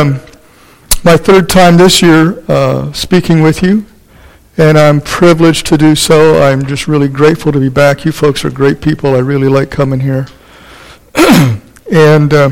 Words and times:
um, 0.00 0.20
my 1.04 1.16
third 1.16 1.48
time 1.48 1.76
this 1.76 2.00
year 2.00 2.42
uh, 2.48 2.92
speaking 2.92 3.42
with 3.42 3.62
you, 3.62 3.84
and 4.56 4.78
I'm 4.78 5.00
privileged 5.00 5.66
to 5.66 5.76
do 5.76 5.94
so. 5.94 6.42
I'm 6.42 6.64
just 6.64 6.88
really 6.88 7.08
grateful 7.08 7.52
to 7.52 7.60
be 7.60 7.68
back. 7.68 8.04
You 8.04 8.12
folks 8.12 8.44
are 8.44 8.50
great 8.50 8.80
people. 8.80 9.14
I 9.14 9.18
really 9.18 9.48
like 9.48 9.70
coming 9.70 10.00
here. 10.00 10.26
and 11.92 12.32
uh, 12.32 12.50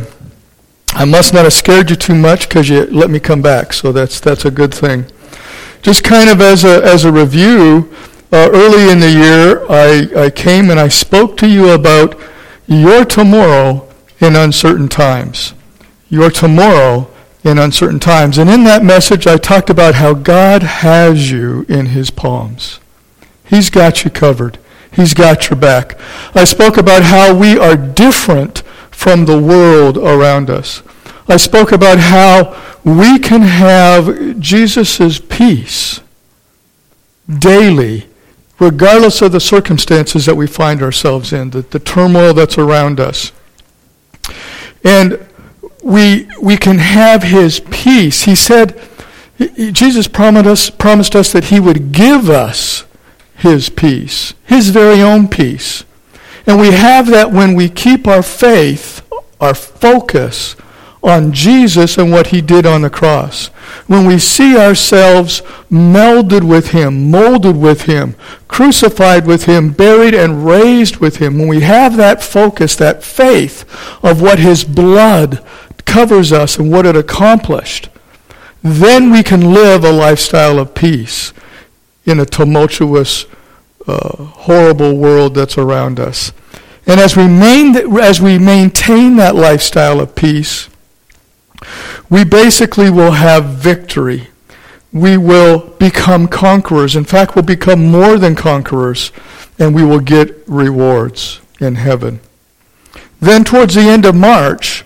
I 0.91 1.05
must 1.05 1.33
not 1.33 1.45
have 1.45 1.53
scared 1.53 1.91
you 1.91 1.97
too 1.97 2.15
much 2.15 2.49
because 2.49 2.69
you 2.69 2.85
let 2.87 3.11
me 3.11 3.21
come 3.21 3.41
back, 3.41 3.73
so 3.73 3.93
that's, 3.93 4.21
that's 4.21 4.45
a 4.45 4.51
good 4.51 4.75
thing. 4.75 5.07
Just 5.81 6.05
kind 6.05 6.29
of 6.29 6.41
as 6.41 6.65
a, 6.65 6.83
as 6.85 7.05
a 7.05 7.13
review, 7.13 7.95
uh, 8.31 8.51
early 8.53 8.91
in 8.93 9.01
the 9.01 9.11
year, 9.11 9.65
I, 9.71 10.25
I 10.25 10.31
came 10.31 10.71
and 10.71 10.79
I 10.79 10.89
spoke 10.89 11.37
to 11.39 11.49
you 11.49 11.71
about 11.71 12.19
your 12.67 13.05
tomorrow 13.05 13.89
in 14.21 14.37
uncertain 14.37 14.89
times. 14.89 15.55
Your 16.11 16.31
tomorrow 16.31 17.11
in 17.49 17.59
uncertain 17.59 17.99
times. 17.99 18.39
And 18.39 18.49
in 18.49 18.65
that 18.65 18.85
message, 18.85 19.27
I 19.27 19.37
talked 19.37 19.71
about 19.71 19.97
how 19.97 20.15
God 20.15 20.63
has 20.63 21.31
you 21.31 21.65
in 21.69 21.87
his 21.87 22.11
palms. 22.11 22.81
He's 23.45 23.71
got 23.71 24.05
you 24.05 24.11
covered. 24.11 24.59
He's 24.93 25.15
got 25.15 25.49
your 25.49 25.59
back. 25.59 25.99
I 26.35 26.45
spoke 26.45 26.77
about 26.77 27.03
how 27.03 27.35
we 27.35 27.59
are 27.59 27.77
different 27.77 28.61
from 28.91 29.25
the 29.25 29.41
world 29.41 29.97
around 29.97 30.51
us. 30.51 30.83
I 31.29 31.37
spoke 31.37 31.73
about 31.73 31.99
how 31.99 32.57
we 32.85 33.19
can 33.19 33.43
have 33.43 34.41
Jesus' 34.41 35.19
peace 35.19 36.01
daily, 37.29 38.07
regardless 38.59 39.21
of 39.21 39.33
the 39.33 39.41
circumstances 39.41 40.27
that 40.27 40.37
we 40.37 40.47
find 40.47 40.83
ourselves 40.83 41.33
in, 41.33 41.51
the, 41.51 41.63
the 41.63 41.79
turmoil 41.79 42.33
that's 42.33 42.59
around 42.59 42.99
us. 42.99 43.33
And 44.83 45.28
we, 45.83 46.29
we 46.41 46.57
can 46.57 46.79
have 46.79 47.23
his 47.23 47.61
peace. 47.61 48.23
He 48.23 48.35
said, 48.35 48.81
Jesus 49.39 50.09
promised 50.09 50.47
us, 50.47 50.71
promised 50.71 51.15
us 51.15 51.33
that 51.33 51.45
he 51.45 51.61
would 51.61 51.93
give 51.93 52.29
us 52.29 52.85
his 53.37 53.69
peace, 53.69 54.35
his 54.45 54.71
very 54.71 55.01
own 55.01 55.29
peace. 55.29 55.85
And 56.47 56.61
we 56.61 56.73
have 56.73 57.07
that 57.09 57.31
when 57.31 57.55
we 57.55 57.69
keep 57.69 58.09
our 58.09 58.23
faith, 58.23 59.07
our 59.41 59.55
focus 59.55 60.57
on 61.03 61.33
Jesus 61.33 61.97
and 61.97 62.11
what 62.11 62.29
he 62.29 62.41
did 62.41 62.67
on 62.67 62.83
the 62.83 62.91
cross. 62.91 63.49
When 63.87 64.07
we 64.07 64.19
see 64.19 64.57
ourselves 64.57 65.43
melded 65.71 66.49
with 66.49 66.73
him, 66.73 67.11
molded 67.11 67.57
with 67.57 67.83
him, 67.83 68.17
crucified 68.49 69.27
with 69.27 69.45
him, 69.45 69.71
buried 69.71 70.15
and 70.15 70.45
raised 70.45 70.97
with 70.97 71.19
him, 71.19 71.39
when 71.39 71.49
we 71.49 71.61
have 71.61 71.97
that 71.97 72.23
focus, 72.23 72.75
that 72.77 73.05
faith 73.05 73.65
of 74.03 74.21
what 74.21 74.39
his 74.39 74.65
blood 74.65 75.45
covers 75.89 76.33
us 76.33 76.59
and 76.59 76.71
what 76.71 76.87
it 76.87 76.95
accomplished, 76.95 77.89
then 78.63 79.11
we 79.11 79.23
can 79.23 79.53
live 79.53 79.85
a 79.85 79.93
lifestyle 79.93 80.59
of 80.59 80.75
peace 80.75 81.33
in 82.05 82.21
a 82.21 82.27
tumultuous, 82.27 83.27
uh, 83.87 84.25
horrible 84.25 84.97
world 84.97 85.35
that's 85.35 85.59
around 85.59 85.99
us. 85.99 86.33
And 86.87 87.01
as 87.01 87.17
we, 87.17 87.27
main, 87.27 87.77
as 88.01 88.21
we 88.21 88.39
maintain 88.39 89.17
that 89.17 89.35
lifestyle 89.35 90.01
of 90.01 90.15
peace, 90.15 90.69
we 92.09 92.25
basically 92.25 92.91
will 92.91 93.13
have 93.13 93.45
victory. 93.45 94.29
We 94.93 95.17
will 95.17 95.59
become 95.79 96.29
conquerors. 96.29 96.97
In 96.97 97.05
fact, 97.05 97.35
we'll 97.35 97.45
become 97.45 97.85
more 97.87 98.17
than 98.17 98.35
conquerors, 98.35 99.13
and 99.59 99.75
we 99.75 99.85
will 99.85 100.01
get 100.01 100.43
rewards 100.47 101.41
in 101.61 101.75
heaven. 101.75 102.21
Then, 103.21 103.45
towards 103.45 103.75
the 103.75 103.83
end 103.83 104.07
of 104.07 104.15
March, 104.15 104.85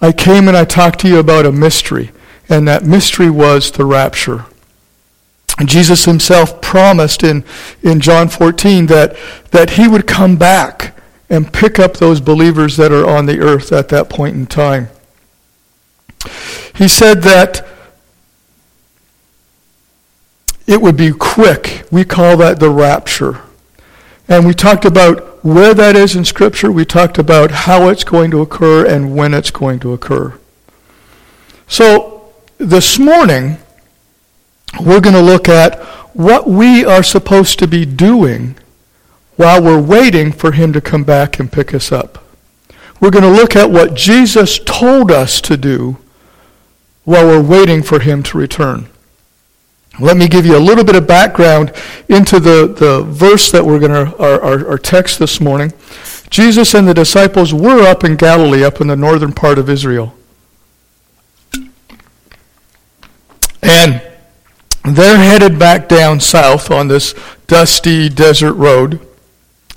I 0.00 0.12
came 0.12 0.48
and 0.48 0.56
I 0.56 0.64
talked 0.64 1.00
to 1.00 1.08
you 1.08 1.18
about 1.18 1.46
a 1.46 1.52
mystery, 1.52 2.10
and 2.48 2.68
that 2.68 2.84
mystery 2.84 3.30
was 3.30 3.70
the 3.70 3.84
rapture. 3.84 4.46
And 5.58 5.68
Jesus 5.68 6.04
himself 6.04 6.60
promised 6.60 7.22
in, 7.22 7.44
in 7.82 8.00
John 8.00 8.28
14 8.28 8.86
that, 8.86 9.16
that 9.52 9.70
he 9.70 9.88
would 9.88 10.06
come 10.06 10.36
back 10.36 10.94
and 11.30 11.52
pick 11.52 11.78
up 11.78 11.96
those 11.96 12.20
believers 12.20 12.76
that 12.76 12.92
are 12.92 13.08
on 13.08 13.26
the 13.26 13.40
earth 13.40 13.72
at 13.72 13.88
that 13.88 14.10
point 14.10 14.36
in 14.36 14.46
time. 14.46 14.88
He 16.74 16.88
said 16.88 17.22
that 17.22 17.66
it 20.66 20.80
would 20.80 20.96
be 20.96 21.12
quick. 21.12 21.84
We 21.90 22.04
call 22.04 22.36
that 22.38 22.60
the 22.60 22.70
rapture. 22.70 23.40
And 24.28 24.46
we 24.46 24.52
talked 24.52 24.84
about 24.84 25.35
where 25.46 25.74
that 25.74 25.94
is 25.94 26.16
in 26.16 26.24
Scripture. 26.24 26.72
We 26.72 26.84
talked 26.84 27.18
about 27.18 27.52
how 27.52 27.88
it's 27.88 28.02
going 28.02 28.32
to 28.32 28.40
occur 28.40 28.84
and 28.84 29.14
when 29.14 29.32
it's 29.32 29.52
going 29.52 29.78
to 29.80 29.92
occur. 29.92 30.36
So 31.68 32.32
this 32.58 32.98
morning, 32.98 33.58
we're 34.80 35.00
going 35.00 35.14
to 35.14 35.22
look 35.22 35.48
at 35.48 35.80
what 36.14 36.48
we 36.48 36.84
are 36.84 37.04
supposed 37.04 37.60
to 37.60 37.68
be 37.68 37.86
doing 37.86 38.56
while 39.36 39.62
we're 39.62 39.80
waiting 39.80 40.32
for 40.32 40.50
him 40.50 40.72
to 40.72 40.80
come 40.80 41.04
back 41.04 41.38
and 41.38 41.52
pick 41.52 41.72
us 41.72 41.92
up. 41.92 42.24
We're 43.00 43.12
going 43.12 43.22
to 43.22 43.30
look 43.30 43.54
at 43.54 43.70
what 43.70 43.94
Jesus 43.94 44.58
told 44.58 45.12
us 45.12 45.40
to 45.42 45.56
do 45.56 45.98
while 47.04 47.24
we're 47.24 47.40
waiting 47.40 47.84
for 47.84 48.00
him 48.00 48.24
to 48.24 48.38
return. 48.38 48.88
Let 49.98 50.16
me 50.16 50.28
give 50.28 50.44
you 50.44 50.56
a 50.56 50.60
little 50.60 50.84
bit 50.84 50.94
of 50.94 51.06
background 51.06 51.72
into 52.08 52.38
the, 52.38 52.66
the 52.66 53.02
verse 53.02 53.50
that 53.52 53.64
we're 53.64 53.78
going 53.78 53.92
to, 53.92 54.16
our, 54.18 54.40
our, 54.42 54.68
our 54.68 54.78
text 54.78 55.18
this 55.18 55.40
morning. 55.40 55.72
Jesus 56.28 56.74
and 56.74 56.86
the 56.86 56.94
disciples 56.94 57.54
were 57.54 57.82
up 57.82 58.04
in 58.04 58.16
Galilee, 58.16 58.64
up 58.64 58.80
in 58.80 58.88
the 58.88 58.96
northern 58.96 59.32
part 59.32 59.58
of 59.58 59.70
Israel. 59.70 60.14
And 63.62 64.02
they're 64.84 65.16
headed 65.16 65.58
back 65.58 65.88
down 65.88 66.20
south 66.20 66.70
on 66.70 66.88
this 66.88 67.14
dusty 67.46 68.08
desert 68.08 68.54
road. 68.54 69.00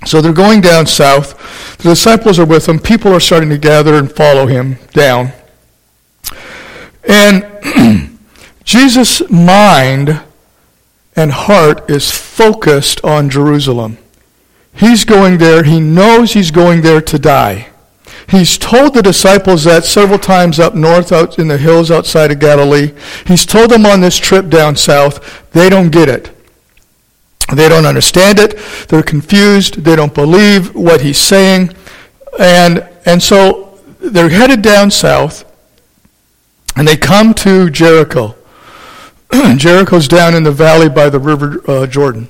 So 0.06 0.22
they're 0.22 0.34
going 0.34 0.62
down 0.62 0.86
south. 0.86 1.78
The 1.78 1.90
disciples 1.90 2.40
are 2.40 2.46
with 2.46 2.66
them. 2.66 2.80
People 2.80 3.14
are 3.14 3.20
starting 3.20 3.50
to 3.50 3.58
gather 3.58 3.96
and 3.96 4.12
follow 4.12 4.48
him 4.48 4.78
down. 4.94 5.32
And 7.08 8.10
Jesus' 8.70 9.28
mind 9.32 10.22
and 11.16 11.32
heart 11.32 11.90
is 11.90 12.12
focused 12.12 13.04
on 13.04 13.28
Jerusalem. 13.28 13.98
He's 14.76 15.06
going 15.06 15.40
there. 15.40 15.64
He 15.64 15.80
knows 15.80 16.34
he's 16.34 16.52
going 16.52 16.84
there 16.84 17.02
to 17.02 17.18
die. 17.18 17.70
He's 18.28 18.60
told 18.60 18.94
the 18.94 19.02
disciples 19.02 19.64
that 19.64 19.86
several 19.86 20.20
times 20.20 20.60
up 20.60 20.76
north 20.76 21.12
out 21.12 21.40
in 21.40 21.48
the 21.48 21.58
hills 21.58 21.90
outside 21.90 22.30
of 22.30 22.38
Galilee. 22.38 22.94
He's 23.26 23.44
told 23.44 23.72
them 23.72 23.88
on 23.88 24.02
this 24.02 24.18
trip 24.18 24.50
down 24.50 24.76
south. 24.76 25.50
They 25.50 25.68
don't 25.68 25.90
get 25.90 26.08
it. 26.08 26.30
They 27.52 27.70
don't 27.70 27.88
understand 27.88 28.38
it. 28.38 28.60
They're 28.88 29.02
confused. 29.02 29.84
They 29.84 29.96
don't 29.96 30.14
believe 30.14 30.76
what 30.76 31.02
he's 31.02 31.18
saying. 31.18 31.74
And, 32.38 32.88
and 33.08 33.24
so 33.24 33.80
they're 34.00 34.30
headed 34.30 34.62
down 34.62 34.92
south 34.92 35.44
and 36.76 36.88
they 36.88 36.98
come 36.98 37.34
to 37.34 37.72
Jericho. 37.72 38.36
Jericho's 39.58 40.08
down 40.08 40.36
in 40.36 40.44
the 40.44 40.52
valley 40.52 40.90
by 40.90 41.10
the 41.10 41.20
river 41.20 41.62
uh, 41.70 41.86
Jordan. 41.86 42.30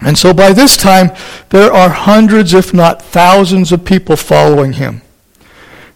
And 0.00 0.16
so 0.16 0.34
by 0.34 0.52
this 0.52 0.76
time, 0.76 1.10
there 1.48 1.72
are 1.72 1.88
hundreds, 1.88 2.52
if 2.52 2.74
not 2.74 3.02
thousands, 3.02 3.72
of 3.72 3.84
people 3.84 4.16
following 4.16 4.74
him. 4.74 5.02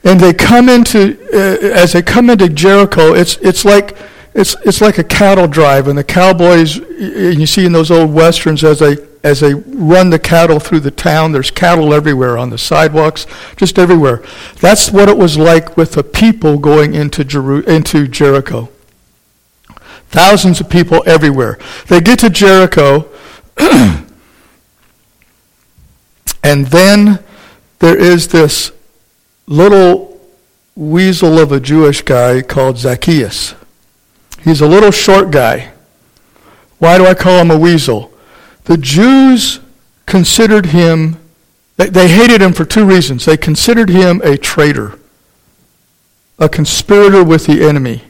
And 0.02 0.18
they 0.18 0.32
come 0.32 0.68
into, 0.68 1.18
uh, 1.32 1.68
as 1.74 1.92
they 1.92 2.02
come 2.02 2.30
into 2.30 2.48
Jericho, 2.48 3.12
it's, 3.12 3.36
it's, 3.38 3.66
like, 3.66 3.96
it's, 4.34 4.56
it's 4.64 4.80
like 4.80 4.96
a 4.96 5.04
cattle 5.04 5.46
drive. 5.46 5.86
And 5.86 5.98
the 5.98 6.04
cowboys, 6.04 6.78
and 6.78 7.38
you 7.38 7.46
see 7.46 7.66
in 7.66 7.72
those 7.72 7.90
old 7.90 8.12
westerns, 8.12 8.64
as 8.64 8.78
they, 8.78 8.96
as 9.22 9.40
they 9.40 9.52
run 9.52 10.08
the 10.08 10.18
cattle 10.18 10.58
through 10.58 10.80
the 10.80 10.90
town, 10.90 11.32
there's 11.32 11.50
cattle 11.50 11.92
everywhere, 11.92 12.38
on 12.38 12.48
the 12.48 12.56
sidewalks, 12.56 13.26
just 13.56 13.78
everywhere. 13.78 14.22
That's 14.60 14.90
what 14.90 15.10
it 15.10 15.18
was 15.18 15.36
like 15.36 15.76
with 15.76 15.92
the 15.92 16.02
people 16.02 16.56
going 16.56 16.94
into, 16.94 17.22
Jeru- 17.22 17.62
into 17.64 18.08
Jericho. 18.08 18.70
Thousands 20.10 20.60
of 20.60 20.68
people 20.68 21.02
everywhere. 21.06 21.58
They 21.86 22.00
get 22.00 22.18
to 22.20 22.30
Jericho, 22.30 23.08
and 26.42 26.66
then 26.66 27.20
there 27.78 27.96
is 27.96 28.28
this 28.28 28.72
little 29.46 30.20
weasel 30.74 31.38
of 31.38 31.52
a 31.52 31.60
Jewish 31.60 32.02
guy 32.02 32.42
called 32.42 32.78
Zacchaeus. 32.78 33.54
He's 34.42 34.60
a 34.60 34.66
little 34.66 34.90
short 34.90 35.30
guy. 35.30 35.72
Why 36.78 36.98
do 36.98 37.06
I 37.06 37.14
call 37.14 37.38
him 37.38 37.50
a 37.50 37.58
weasel? 37.58 38.12
The 38.64 38.78
Jews 38.78 39.60
considered 40.06 40.66
him, 40.66 41.18
they, 41.76 42.08
hated 42.08 42.42
him 42.42 42.52
for 42.52 42.64
two 42.64 42.84
reasons. 42.84 43.26
They 43.26 43.36
considered 43.36 43.90
him 43.90 44.20
a 44.24 44.36
traitor, 44.36 44.98
a 46.38 46.48
conspirator 46.48 47.22
with 47.22 47.46
the 47.46 47.66
enemy. 47.66 48.02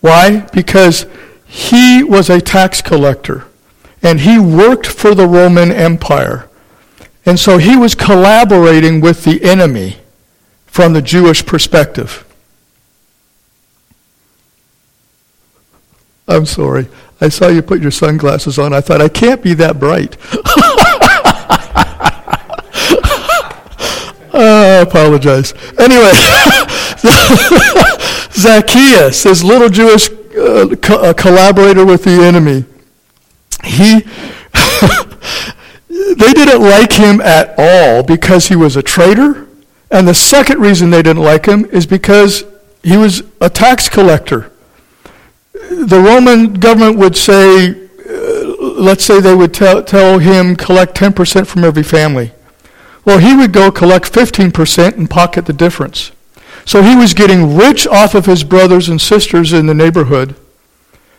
Why? 0.00 0.40
Because 0.52 1.06
he 1.44 2.04
was 2.04 2.30
a 2.30 2.40
tax 2.40 2.82
collector 2.82 3.46
and 4.02 4.20
he 4.20 4.38
worked 4.38 4.86
for 4.86 5.14
the 5.14 5.26
Roman 5.26 5.72
Empire. 5.72 6.48
And 7.26 7.38
so 7.38 7.58
he 7.58 7.76
was 7.76 7.94
collaborating 7.94 9.00
with 9.00 9.24
the 9.24 9.42
enemy 9.42 9.98
from 10.66 10.92
the 10.92 11.02
Jewish 11.02 11.44
perspective. 11.44 12.24
I'm 16.28 16.46
sorry. 16.46 16.88
I 17.20 17.30
saw 17.30 17.48
you 17.48 17.62
put 17.62 17.80
your 17.80 17.90
sunglasses 17.90 18.58
on. 18.58 18.72
I 18.72 18.80
thought, 18.80 19.00
I 19.00 19.08
can't 19.08 19.42
be 19.42 19.54
that 19.54 19.80
bright. 19.80 20.16
I 24.40 24.80
apologize. 24.82 25.52
Anyway, 25.78 26.12
Zacchaeus, 28.38 29.22
this 29.22 29.42
little 29.42 29.68
Jewish 29.68 30.10
uh, 30.10 30.74
co- 30.80 31.00
uh, 31.00 31.12
collaborator 31.12 31.84
with 31.84 32.04
the 32.04 32.22
enemy, 32.22 32.64
he 33.64 34.00
they 36.14 36.32
didn't 36.32 36.62
like 36.62 36.92
him 36.92 37.20
at 37.20 37.54
all 37.58 38.02
because 38.02 38.48
he 38.48 38.56
was 38.56 38.76
a 38.76 38.82
traitor. 38.82 39.46
And 39.90 40.06
the 40.06 40.14
second 40.14 40.60
reason 40.60 40.90
they 40.90 41.02
didn't 41.02 41.22
like 41.22 41.46
him 41.46 41.64
is 41.66 41.86
because 41.86 42.44
he 42.82 42.96
was 42.96 43.22
a 43.40 43.50
tax 43.50 43.88
collector. 43.88 44.50
The 45.52 46.00
Roman 46.00 46.54
government 46.54 46.98
would 46.98 47.16
say, 47.16 47.70
uh, 47.70 48.56
let's 48.60 49.04
say 49.04 49.20
they 49.20 49.34
would 49.34 49.54
tell, 49.54 49.82
tell 49.82 50.18
him 50.18 50.56
collect 50.56 50.96
10% 50.96 51.46
from 51.46 51.64
every 51.64 51.82
family. 51.82 52.32
Well, 53.04 53.18
he 53.18 53.34
would 53.34 53.52
go 53.52 53.70
collect 53.70 54.12
15% 54.12 54.96
and 54.96 55.08
pocket 55.08 55.46
the 55.46 55.52
difference. 55.52 56.12
So 56.68 56.82
he 56.82 56.94
was 56.94 57.14
getting 57.14 57.56
rich 57.56 57.86
off 57.86 58.14
of 58.14 58.26
his 58.26 58.44
brothers 58.44 58.90
and 58.90 59.00
sisters 59.00 59.54
in 59.54 59.64
the 59.64 59.72
neighborhood 59.72 60.36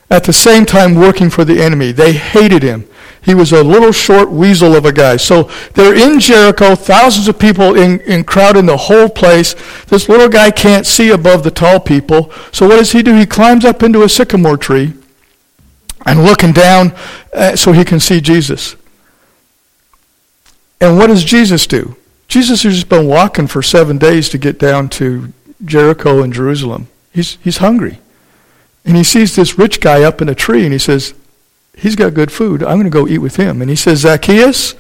at 0.08 0.24
the 0.24 0.32
same 0.32 0.64
time 0.64 0.94
working 0.94 1.32
for 1.32 1.44
the 1.44 1.60
enemy. 1.60 1.92
They 1.92 2.14
hated 2.14 2.62
him. 2.62 2.88
He 3.24 3.34
was 3.34 3.52
a 3.52 3.64
little 3.64 3.92
short 3.92 4.30
weasel 4.30 4.76
of 4.76 4.86
a 4.86 4.92
guy. 4.92 5.18
So 5.18 5.50
they're 5.74 5.96
in 5.96 6.20
Jericho, 6.20 6.76
thousands 6.76 7.28
of 7.28 7.40
people 7.40 7.76
in, 7.76 7.98
crowd 7.98 8.08
in 8.08 8.24
crowding 8.26 8.66
the 8.68 8.78
whole 8.78 9.10
place. 9.10 9.56
This 9.88 10.08
little 10.08 10.30
guy 10.30 10.52
can't 10.52 10.86
see 10.86 11.10
above 11.10 11.44
the 11.44 11.50
tall 11.50 11.80
people. 11.80 12.32
So 12.52 12.68
what 12.68 12.76
does 12.76 12.92
he 12.92 13.02
do? 13.02 13.18
He 13.18 13.26
climbs 13.26 13.66
up 13.66 13.82
into 13.82 14.04
a 14.04 14.10
sycamore 14.10 14.56
tree 14.56 14.94
and 16.06 16.26
looking 16.26 16.54
down 16.54 16.94
uh, 17.34 17.56
so 17.56 17.72
he 17.72 17.84
can 17.84 18.00
see 18.00 18.22
Jesus. 18.22 18.76
And 20.80 20.96
what 20.96 21.08
does 21.08 21.24
Jesus 21.24 21.66
do? 21.66 21.96
Jesus 22.28 22.62
has 22.62 22.76
just 22.76 22.90
been 22.90 23.08
walking 23.08 23.48
for 23.48 23.64
seven 23.64 23.98
days 23.98 24.30
to 24.30 24.38
get 24.38 24.60
down 24.60 24.90
to 24.90 25.34
Jericho 25.64 26.22
and 26.24 26.34
Jerusalem. 26.34 26.88
He's, 27.12 27.38
he's 27.42 27.58
hungry. 27.58 28.00
And 28.86 28.96
he 28.96 29.04
sees 29.04 29.36
this 29.36 29.58
rich 29.58 29.82
guy 29.82 30.04
up 30.04 30.22
in 30.22 30.30
a 30.30 30.36
tree 30.36 30.64
and 30.64 30.74
he 30.74 30.80
says, 30.80 31.14
He's 31.76 31.96
got 31.96 32.14
good 32.14 32.32
food. 32.32 32.62
I'm 32.62 32.78
going 32.78 32.84
to 32.84 32.90
go 32.90 33.08
eat 33.08 33.20
with 33.20 33.38
him. 33.38 33.62
And 33.62 33.70
he 33.70 33.76
says, 33.76 34.00
Zacchaeus, 34.00 34.74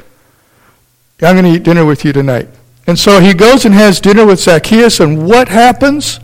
I'm 1.22 1.36
going 1.36 1.46
to 1.46 1.52
eat 1.52 1.64
dinner 1.64 1.86
with 1.86 2.04
you 2.04 2.12
tonight. 2.12 2.50
And 2.88 2.98
so 2.98 3.20
he 3.20 3.34
goes 3.34 3.66
and 3.66 3.74
has 3.74 4.02
dinner 4.02 4.26
with 4.26 4.40
Zacchaeus, 4.40 5.00
and 5.00 5.28
what 5.28 5.48
happens? 5.48 6.20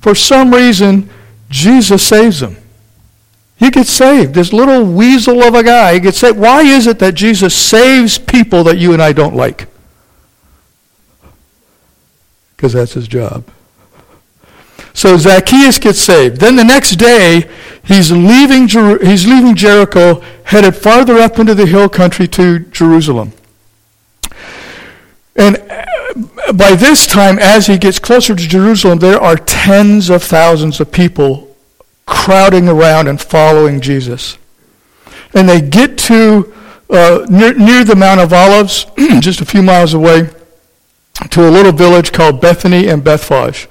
For 0.00 0.14
some 0.14 0.52
reason, 0.52 1.08
Jesus 1.48 2.06
saves 2.06 2.42
him. 2.42 2.58
He 3.56 3.70
gets 3.70 3.90
saved. 3.90 4.34
This 4.34 4.52
little 4.52 4.84
weasel 4.84 5.42
of 5.42 5.54
a 5.54 5.62
guy 5.62 5.98
gets 5.98 6.18
saved. 6.18 6.36
Why 6.36 6.62
is 6.62 6.86
it 6.86 6.98
that 6.98 7.14
Jesus 7.14 7.54
saves 7.54 8.18
people 8.18 8.62
that 8.64 8.78
you 8.78 8.92
and 8.92 9.02
I 9.02 9.12
don't 9.12 9.34
like? 9.34 9.67
Because 12.58 12.72
that's 12.72 12.94
his 12.94 13.06
job. 13.06 13.44
So 14.92 15.16
Zacchaeus 15.16 15.78
gets 15.78 16.00
saved. 16.00 16.40
Then 16.40 16.56
the 16.56 16.64
next 16.64 16.96
day, 16.96 17.48
he's 17.84 18.10
leaving, 18.10 18.66
Jer- 18.66 18.98
he's 18.98 19.28
leaving 19.28 19.54
Jericho, 19.54 20.24
headed 20.42 20.74
farther 20.74 21.18
up 21.18 21.38
into 21.38 21.54
the 21.54 21.66
hill 21.66 21.88
country 21.88 22.26
to 22.26 22.58
Jerusalem. 22.58 23.32
And 25.36 25.56
uh, 25.70 26.52
by 26.52 26.74
this 26.74 27.06
time, 27.06 27.38
as 27.38 27.68
he 27.68 27.78
gets 27.78 28.00
closer 28.00 28.34
to 28.34 28.48
Jerusalem, 28.48 28.98
there 28.98 29.20
are 29.20 29.36
tens 29.36 30.10
of 30.10 30.24
thousands 30.24 30.80
of 30.80 30.90
people 30.90 31.54
crowding 32.04 32.68
around 32.68 33.06
and 33.06 33.20
following 33.20 33.80
Jesus. 33.80 34.36
And 35.32 35.48
they 35.48 35.60
get 35.60 35.96
to 35.98 36.52
uh, 36.90 37.24
near, 37.30 37.54
near 37.54 37.84
the 37.84 37.94
Mount 37.94 38.18
of 38.18 38.32
Olives, 38.32 38.86
just 39.20 39.40
a 39.40 39.44
few 39.44 39.62
miles 39.62 39.94
away, 39.94 40.30
to 41.30 41.48
a 41.48 41.50
little 41.50 41.72
village 41.72 42.12
called 42.12 42.40
Bethany 42.40 42.88
and 42.88 43.02
Bethphage. 43.02 43.68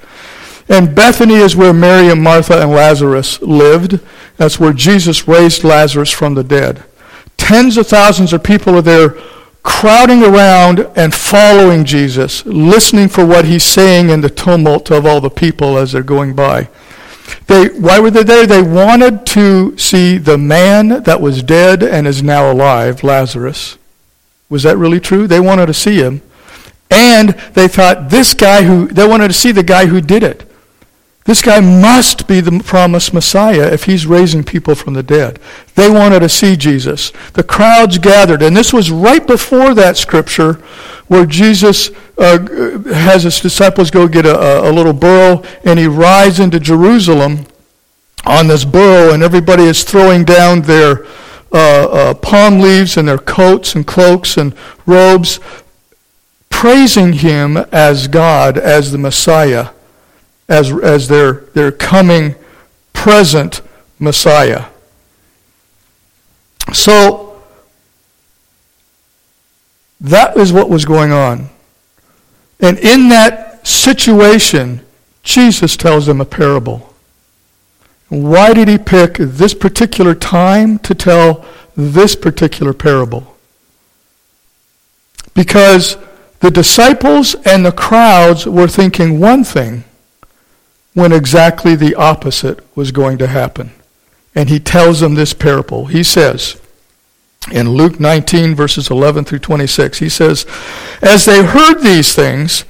And 0.68 0.94
Bethany 0.94 1.36
is 1.36 1.56
where 1.56 1.72
Mary 1.72 2.08
and 2.08 2.22
Martha 2.22 2.60
and 2.60 2.70
Lazarus 2.70 3.40
lived. 3.40 4.00
That's 4.36 4.60
where 4.60 4.72
Jesus 4.72 5.26
raised 5.26 5.64
Lazarus 5.64 6.10
from 6.10 6.34
the 6.34 6.44
dead. 6.44 6.84
Tens 7.38 7.78
of 7.78 7.86
thousands 7.86 8.32
of 8.32 8.42
people 8.42 8.76
are 8.76 8.82
there 8.82 9.16
crowding 9.62 10.22
around 10.22 10.80
and 10.94 11.14
following 11.14 11.84
Jesus, 11.84 12.44
listening 12.46 13.08
for 13.08 13.24
what 13.24 13.46
he's 13.46 13.64
saying 13.64 14.10
in 14.10 14.20
the 14.20 14.30
tumult 14.30 14.90
of 14.90 15.06
all 15.06 15.20
the 15.20 15.30
people 15.30 15.78
as 15.78 15.92
they're 15.92 16.02
going 16.02 16.34
by. 16.34 16.68
They, 17.46 17.68
why 17.68 17.98
were 17.98 18.10
they 18.10 18.22
there? 18.22 18.46
They 18.46 18.62
wanted 18.62 19.26
to 19.26 19.76
see 19.76 20.18
the 20.18 20.38
man 20.38 21.02
that 21.02 21.20
was 21.20 21.42
dead 21.42 21.82
and 21.82 22.06
is 22.06 22.22
now 22.22 22.50
alive, 22.50 23.02
Lazarus. 23.02 23.78
Was 24.48 24.62
that 24.62 24.78
really 24.78 25.00
true? 25.00 25.26
They 25.26 25.40
wanted 25.40 25.66
to 25.66 25.74
see 25.74 25.96
him. 25.96 26.22
And 26.90 27.30
they 27.54 27.68
thought 27.68 28.10
this 28.10 28.34
guy 28.34 28.62
who, 28.62 28.88
they 28.88 29.06
wanted 29.06 29.28
to 29.28 29.34
see 29.34 29.52
the 29.52 29.62
guy 29.62 29.86
who 29.86 30.00
did 30.00 30.22
it. 30.22 30.44
This 31.28 31.42
guy 31.42 31.60
must 31.60 32.26
be 32.26 32.40
the 32.40 32.62
promised 32.64 33.12
Messiah 33.12 33.70
if 33.70 33.84
he's 33.84 34.06
raising 34.06 34.42
people 34.42 34.74
from 34.74 34.94
the 34.94 35.02
dead. 35.02 35.38
They 35.74 35.90
wanted 35.90 36.20
to 36.20 36.28
see 36.30 36.56
Jesus. 36.56 37.12
The 37.34 37.42
crowds 37.42 37.98
gathered, 37.98 38.40
and 38.40 38.56
this 38.56 38.72
was 38.72 38.90
right 38.90 39.26
before 39.26 39.74
that 39.74 39.98
scripture 39.98 40.54
where 41.08 41.26
Jesus 41.26 41.90
uh, 42.16 42.38
has 42.94 43.24
his 43.24 43.40
disciples 43.40 43.90
go 43.90 44.08
get 44.08 44.24
a, 44.24 44.70
a 44.70 44.72
little 44.72 44.94
burro, 44.94 45.42
and 45.64 45.78
he 45.78 45.86
rides 45.86 46.40
into 46.40 46.58
Jerusalem 46.58 47.44
on 48.24 48.46
this 48.46 48.64
burro, 48.64 49.12
and 49.12 49.22
everybody 49.22 49.64
is 49.64 49.84
throwing 49.84 50.24
down 50.24 50.62
their 50.62 51.04
uh, 51.52 51.88
uh, 51.90 52.14
palm 52.14 52.60
leaves 52.60 52.96
and 52.96 53.06
their 53.06 53.18
coats 53.18 53.74
and 53.74 53.86
cloaks 53.86 54.38
and 54.38 54.54
robes, 54.86 55.40
praising 56.58 57.12
him 57.12 57.56
as 57.72 58.08
God, 58.08 58.58
as 58.58 58.90
the 58.90 58.98
Messiah 58.98 59.68
as, 60.48 60.72
as 60.72 61.08
their, 61.08 61.32
their 61.54 61.70
coming 61.70 62.34
present 62.92 63.60
Messiah. 63.98 64.66
So, 66.72 67.42
that 70.00 70.36
is 70.36 70.52
what 70.52 70.70
was 70.70 70.84
going 70.84 71.12
on. 71.12 71.50
And 72.60 72.78
in 72.78 73.08
that 73.10 73.66
situation, 73.66 74.80
Jesus 75.22 75.76
tells 75.76 76.06
them 76.06 76.20
a 76.20 76.24
parable. 76.24 76.94
Why 78.08 78.54
did 78.54 78.68
he 78.68 78.78
pick 78.78 79.16
this 79.18 79.52
particular 79.52 80.14
time 80.14 80.78
to 80.80 80.94
tell 80.94 81.44
this 81.76 82.16
particular 82.16 82.72
parable? 82.72 83.36
Because 85.34 85.96
the 86.40 86.50
disciples 86.50 87.34
and 87.44 87.64
the 87.64 87.72
crowds 87.72 88.46
were 88.46 88.68
thinking 88.68 89.18
one 89.18 89.44
thing, 89.44 89.84
when 90.94 91.12
exactly 91.12 91.74
the 91.74 91.94
opposite 91.94 92.64
was 92.76 92.92
going 92.92 93.18
to 93.18 93.26
happen. 93.26 93.70
And 94.34 94.48
he 94.48 94.60
tells 94.60 95.00
them 95.00 95.14
this 95.14 95.32
parable. 95.32 95.86
He 95.86 96.02
says, 96.02 96.60
in 97.50 97.70
Luke 97.70 97.98
19, 97.98 98.54
verses 98.54 98.90
11 98.90 99.24
through 99.24 99.38
26, 99.40 99.98
he 99.98 100.08
says, 100.08 100.46
As 101.02 101.24
they 101.24 101.44
heard 101.44 101.80
these 101.80 102.14
things, 102.14 102.64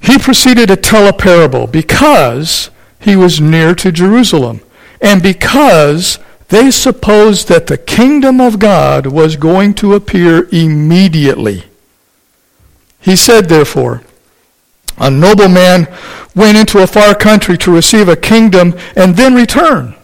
he 0.00 0.18
proceeded 0.18 0.68
to 0.68 0.76
tell 0.76 1.08
a 1.08 1.12
parable 1.12 1.66
because 1.66 2.70
he 2.98 3.16
was 3.16 3.40
near 3.40 3.74
to 3.76 3.92
Jerusalem 3.92 4.60
and 5.00 5.22
because 5.22 6.18
they 6.48 6.70
supposed 6.70 7.48
that 7.48 7.66
the 7.66 7.78
kingdom 7.78 8.40
of 8.40 8.58
God 8.58 9.06
was 9.06 9.36
going 9.36 9.74
to 9.74 9.94
appear 9.94 10.48
immediately. 10.52 11.64
He 13.02 13.16
said, 13.16 13.48
therefore, 13.48 14.02
a 14.96 15.10
nobleman 15.10 15.88
went 16.34 16.56
into 16.56 16.78
a 16.78 16.86
far 16.86 17.14
country 17.14 17.58
to 17.58 17.74
receive 17.74 18.08
a 18.08 18.16
kingdom 18.16 18.74
and 18.96 19.16
then 19.16 19.34
return. 19.34 19.94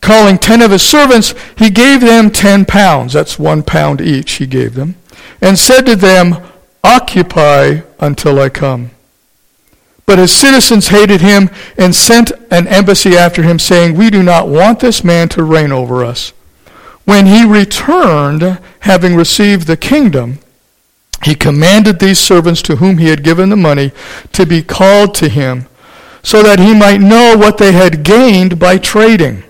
Calling 0.00 0.38
ten 0.38 0.62
of 0.62 0.70
his 0.70 0.82
servants, 0.82 1.34
he 1.56 1.70
gave 1.70 2.00
them 2.00 2.30
ten 2.30 2.64
pounds. 2.64 3.14
That's 3.14 3.38
one 3.38 3.62
pound 3.62 4.00
each 4.00 4.32
he 4.32 4.46
gave 4.46 4.74
them. 4.74 4.96
And 5.40 5.58
said 5.58 5.86
to 5.86 5.96
them, 5.96 6.36
Occupy 6.84 7.80
until 7.98 8.38
I 8.38 8.48
come. 8.48 8.90
But 10.04 10.18
his 10.18 10.32
citizens 10.32 10.88
hated 10.88 11.20
him 11.20 11.50
and 11.76 11.94
sent 11.94 12.30
an 12.52 12.68
embassy 12.68 13.16
after 13.16 13.42
him, 13.42 13.58
saying, 13.58 13.96
We 13.96 14.10
do 14.10 14.22
not 14.22 14.46
want 14.46 14.78
this 14.78 15.02
man 15.02 15.28
to 15.30 15.42
reign 15.42 15.72
over 15.72 16.04
us. 16.04 16.32
When 17.04 17.26
he 17.26 17.44
returned, 17.44 18.60
having 18.80 19.16
received 19.16 19.66
the 19.66 19.76
kingdom, 19.76 20.38
he 21.26 21.34
commanded 21.34 21.98
these 21.98 22.18
servants 22.18 22.62
to 22.62 22.76
whom 22.76 22.98
he 22.98 23.08
had 23.08 23.24
given 23.24 23.48
the 23.50 23.56
money 23.56 23.90
to 24.32 24.46
be 24.46 24.62
called 24.62 25.14
to 25.16 25.28
him, 25.28 25.66
so 26.22 26.42
that 26.42 26.60
he 26.60 26.72
might 26.72 27.00
know 27.00 27.36
what 27.36 27.58
they 27.58 27.72
had 27.72 28.04
gained 28.04 28.58
by 28.58 28.78
trading. 28.78 29.42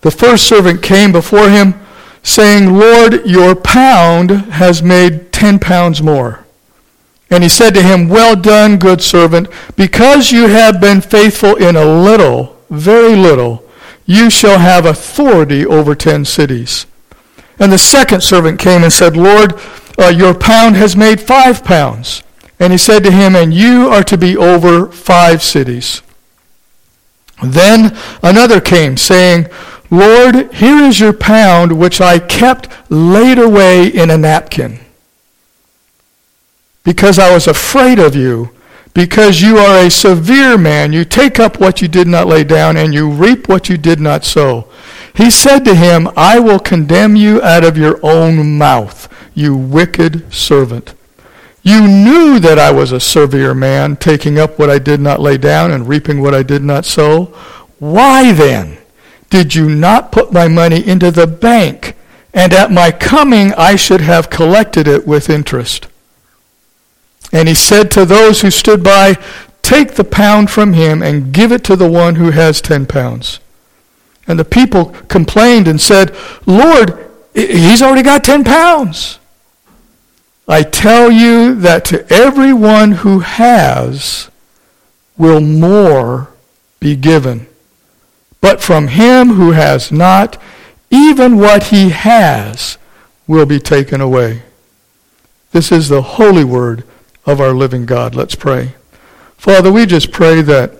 The 0.00 0.10
first 0.10 0.46
servant 0.46 0.82
came 0.82 1.12
before 1.12 1.50
him, 1.50 1.74
saying, 2.22 2.78
Lord, 2.78 3.26
your 3.26 3.54
pound 3.54 4.30
has 4.52 4.82
made 4.82 5.32
ten 5.32 5.58
pounds 5.58 6.02
more. 6.02 6.46
And 7.30 7.42
he 7.42 7.48
said 7.50 7.74
to 7.74 7.82
him, 7.82 8.08
Well 8.08 8.36
done, 8.36 8.78
good 8.78 9.02
servant, 9.02 9.48
because 9.76 10.32
you 10.32 10.48
have 10.48 10.80
been 10.80 11.02
faithful 11.02 11.56
in 11.56 11.76
a 11.76 11.84
little, 11.84 12.58
very 12.70 13.16
little, 13.16 13.64
you 14.06 14.30
shall 14.30 14.58
have 14.58 14.86
authority 14.86 15.64
over 15.66 15.94
ten 15.94 16.24
cities. 16.24 16.86
And 17.58 17.70
the 17.70 17.78
second 17.78 18.22
servant 18.22 18.58
came 18.58 18.82
and 18.82 18.92
said, 18.92 19.18
Lord, 19.18 19.60
uh, 20.00 20.08
your 20.08 20.34
pound 20.34 20.76
has 20.76 20.96
made 20.96 21.20
five 21.20 21.64
pounds. 21.64 22.22
And 22.58 22.72
he 22.72 22.78
said 22.78 23.04
to 23.04 23.10
him, 23.10 23.34
And 23.34 23.54
you 23.54 23.88
are 23.88 24.04
to 24.04 24.18
be 24.18 24.36
over 24.36 24.86
five 24.90 25.42
cities. 25.42 26.02
Then 27.42 27.96
another 28.22 28.60
came, 28.60 28.96
saying, 28.96 29.46
Lord, 29.90 30.52
here 30.54 30.78
is 30.84 31.00
your 31.00 31.12
pound 31.12 31.78
which 31.78 32.00
I 32.00 32.18
kept 32.18 32.68
laid 32.90 33.38
away 33.38 33.88
in 33.88 34.10
a 34.10 34.18
napkin 34.18 34.78
because 36.84 37.18
I 37.18 37.32
was 37.32 37.46
afraid 37.46 37.98
of 37.98 38.16
you, 38.16 38.50
because 38.94 39.40
you 39.40 39.58
are 39.58 39.84
a 39.84 39.90
severe 39.90 40.56
man. 40.56 40.92
You 40.92 41.04
take 41.04 41.38
up 41.38 41.60
what 41.60 41.80
you 41.80 41.88
did 41.88 42.08
not 42.08 42.26
lay 42.26 42.44
down, 42.44 42.76
and 42.76 42.94
you 42.94 43.08
reap 43.08 43.48
what 43.48 43.68
you 43.68 43.76
did 43.76 44.00
not 44.00 44.24
sow. 44.24 44.68
He 45.14 45.30
said 45.30 45.64
to 45.64 45.74
him, 45.74 46.08
I 46.16 46.38
will 46.38 46.58
condemn 46.58 47.16
you 47.16 47.42
out 47.42 47.64
of 47.64 47.76
your 47.76 48.00
own 48.02 48.58
mouth, 48.58 49.08
you 49.34 49.54
wicked 49.56 50.32
servant. 50.32 50.94
You 51.62 51.86
knew 51.86 52.38
that 52.40 52.58
I 52.58 52.70
was 52.70 52.90
a 52.90 53.00
severe 53.00 53.54
man, 53.54 53.96
taking 53.96 54.38
up 54.38 54.58
what 54.58 54.70
I 54.70 54.78
did 54.78 55.00
not 55.00 55.20
lay 55.20 55.36
down 55.36 55.70
and 55.70 55.88
reaping 55.88 56.22
what 56.22 56.34
I 56.34 56.42
did 56.42 56.62
not 56.62 56.86
sow. 56.86 57.26
Why 57.78 58.32
then 58.32 58.78
did 59.28 59.54
you 59.54 59.68
not 59.68 60.10
put 60.10 60.32
my 60.32 60.48
money 60.48 60.86
into 60.86 61.10
the 61.10 61.26
bank, 61.26 61.96
and 62.32 62.52
at 62.52 62.72
my 62.72 62.90
coming 62.90 63.52
I 63.54 63.76
should 63.76 64.00
have 64.00 64.30
collected 64.30 64.88
it 64.88 65.06
with 65.06 65.30
interest? 65.30 65.86
And 67.32 67.46
he 67.46 67.54
said 67.54 67.90
to 67.92 68.04
those 68.04 68.40
who 68.40 68.50
stood 68.50 68.82
by, 68.82 69.16
Take 69.62 69.92
the 69.94 70.04
pound 70.04 70.50
from 70.50 70.72
him 70.72 71.02
and 71.02 71.32
give 71.32 71.52
it 71.52 71.62
to 71.64 71.76
the 71.76 71.88
one 71.88 72.16
who 72.16 72.30
has 72.30 72.60
ten 72.60 72.86
pounds. 72.86 73.38
And 74.26 74.38
the 74.38 74.44
people 74.44 74.86
complained 75.08 75.68
and 75.68 75.80
said, 75.80 76.16
Lord, 76.46 77.08
he's 77.34 77.82
already 77.82 78.02
got 78.02 78.24
ten 78.24 78.42
pounds. 78.42 79.19
I 80.50 80.64
tell 80.64 81.12
you 81.12 81.54
that 81.60 81.84
to 81.86 82.12
everyone 82.12 82.90
who 82.90 83.20
has 83.20 84.28
will 85.16 85.40
more 85.40 86.32
be 86.80 86.96
given. 86.96 87.46
But 88.40 88.60
from 88.60 88.88
him 88.88 89.28
who 89.28 89.52
has 89.52 89.92
not, 89.92 90.42
even 90.90 91.36
what 91.36 91.64
he 91.64 91.90
has 91.90 92.78
will 93.28 93.46
be 93.46 93.60
taken 93.60 94.00
away. 94.00 94.42
This 95.52 95.70
is 95.70 95.88
the 95.88 96.02
holy 96.02 96.42
word 96.42 96.82
of 97.24 97.40
our 97.40 97.52
living 97.52 97.86
God. 97.86 98.16
Let's 98.16 98.34
pray. 98.34 98.74
Father, 99.36 99.70
we 99.70 99.86
just 99.86 100.10
pray 100.10 100.42
that 100.42 100.72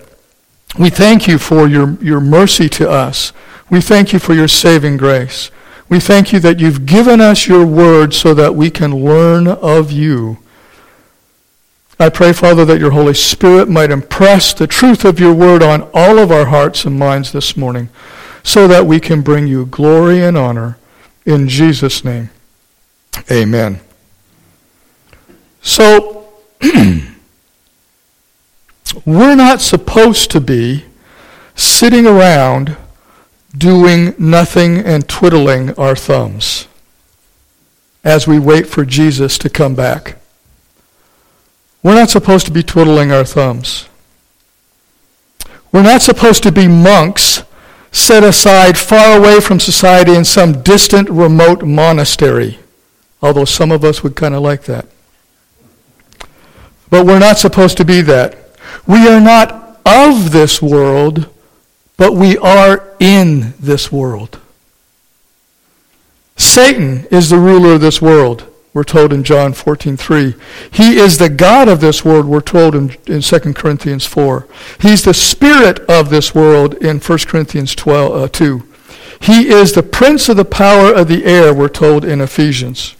we 0.77 0.89
thank 0.89 1.29
you 1.29 1.37
for 1.37 1.69
your, 1.69 1.93
your 2.03 2.19
mercy 2.19 2.67
to 2.67 2.89
us. 2.89 3.31
We 3.69 3.79
thank 3.79 4.11
you 4.11 4.19
for 4.19 4.33
your 4.33 4.49
saving 4.49 4.97
grace. 4.97 5.49
We 5.91 5.99
thank 5.99 6.31
you 6.31 6.39
that 6.39 6.61
you've 6.61 6.85
given 6.85 7.19
us 7.19 7.47
your 7.47 7.65
word 7.65 8.13
so 8.13 8.33
that 8.33 8.55
we 8.55 8.71
can 8.71 9.03
learn 9.03 9.45
of 9.45 9.91
you. 9.91 10.37
I 11.99 12.07
pray, 12.07 12.31
Father, 12.31 12.63
that 12.63 12.79
your 12.79 12.91
Holy 12.91 13.13
Spirit 13.13 13.67
might 13.67 13.91
impress 13.91 14.53
the 14.53 14.67
truth 14.67 15.03
of 15.03 15.19
your 15.19 15.33
word 15.33 15.61
on 15.61 15.89
all 15.93 16.17
of 16.17 16.31
our 16.31 16.45
hearts 16.45 16.85
and 16.85 16.97
minds 16.97 17.33
this 17.33 17.57
morning 17.57 17.89
so 18.41 18.69
that 18.69 18.85
we 18.85 19.01
can 19.01 19.21
bring 19.21 19.47
you 19.47 19.65
glory 19.65 20.23
and 20.23 20.37
honor. 20.37 20.77
In 21.25 21.49
Jesus' 21.49 22.05
name, 22.05 22.29
amen. 23.29 23.81
So, 25.61 26.29
we're 29.05 29.35
not 29.35 29.59
supposed 29.59 30.31
to 30.31 30.39
be 30.39 30.85
sitting 31.53 32.07
around 32.07 32.77
doing 33.57 34.13
nothing 34.17 34.77
and 34.77 35.07
twiddling 35.07 35.73
our 35.77 35.95
thumbs 35.95 36.67
as 38.03 38.27
we 38.27 38.39
wait 38.39 38.67
for 38.67 38.85
Jesus 38.85 39.37
to 39.37 39.49
come 39.49 39.75
back. 39.75 40.17
We're 41.83 41.95
not 41.95 42.09
supposed 42.09 42.45
to 42.45 42.51
be 42.51 42.63
twiddling 42.63 43.11
our 43.11 43.25
thumbs. 43.25 43.87
We're 45.71 45.83
not 45.83 46.01
supposed 46.01 46.43
to 46.43 46.51
be 46.51 46.67
monks 46.67 47.43
set 47.91 48.23
aside 48.23 48.77
far 48.77 49.17
away 49.17 49.39
from 49.39 49.59
society 49.59 50.15
in 50.15 50.23
some 50.25 50.61
distant, 50.61 51.09
remote 51.09 51.63
monastery, 51.63 52.59
although 53.21 53.45
some 53.45 53.71
of 53.71 53.83
us 53.83 54.03
would 54.03 54.15
kind 54.15 54.33
of 54.33 54.41
like 54.41 54.63
that. 54.63 54.85
But 56.89 57.05
we're 57.05 57.19
not 57.19 57.37
supposed 57.37 57.77
to 57.77 57.85
be 57.85 58.01
that. 58.01 58.37
We 58.85 59.07
are 59.07 59.19
not 59.19 59.79
of 59.85 60.31
this 60.31 60.61
world, 60.61 61.30
but 62.01 62.15
we 62.15 62.35
are 62.39 62.95
in 62.99 63.53
this 63.59 63.91
world. 63.91 64.39
Satan 66.35 67.05
is 67.11 67.29
the 67.29 67.37
ruler 67.37 67.75
of 67.75 67.81
this 67.81 68.01
world, 68.01 68.47
we're 68.73 68.83
told 68.83 69.13
in 69.13 69.23
John 69.23 69.53
14:3. 69.53 70.33
He 70.71 70.97
is 70.97 71.19
the 71.19 71.29
god 71.29 71.67
of 71.67 71.79
this 71.79 72.03
world, 72.03 72.25
we're 72.25 72.41
told 72.41 72.73
in, 72.73 72.97
in 73.05 73.21
2 73.21 73.53
Corinthians 73.53 74.03
4. 74.07 74.47
He's 74.79 75.03
the 75.03 75.13
spirit 75.13 75.81
of 75.81 76.09
this 76.09 76.33
world 76.33 76.73
in 76.73 76.99
1 76.99 77.27
Corinthians 77.27 77.75
12, 77.75 78.23
uh, 78.23 78.27
2. 78.29 78.63
He 79.19 79.49
is 79.49 79.73
the 79.73 79.83
prince 79.83 80.27
of 80.27 80.37
the 80.37 80.43
power 80.43 80.91
of 80.91 81.07
the 81.07 81.23
air, 81.23 81.53
we're 81.53 81.69
told 81.69 82.03
in 82.03 82.19
Ephesians. 82.19 82.95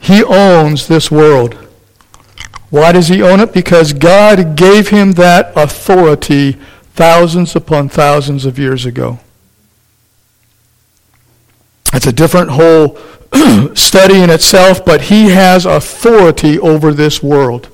He 0.00 0.24
owns 0.24 0.88
this 0.88 1.10
world. 1.10 1.63
Why 2.70 2.92
does 2.92 3.08
he 3.08 3.22
own 3.22 3.40
it? 3.40 3.52
Because 3.52 3.92
God 3.92 4.56
gave 4.56 4.88
him 4.88 5.12
that 5.12 5.52
authority 5.56 6.58
thousands 6.94 7.54
upon 7.54 7.88
thousands 7.88 8.44
of 8.44 8.58
years 8.58 8.86
ago. 8.86 9.20
It's 11.92 12.06
a 12.06 12.12
different 12.12 12.50
whole 12.50 12.98
study 13.74 14.20
in 14.20 14.30
itself, 14.30 14.84
but 14.84 15.02
he 15.02 15.30
has 15.30 15.66
authority 15.66 16.58
over 16.58 16.92
this 16.92 17.22
world. 17.22 17.68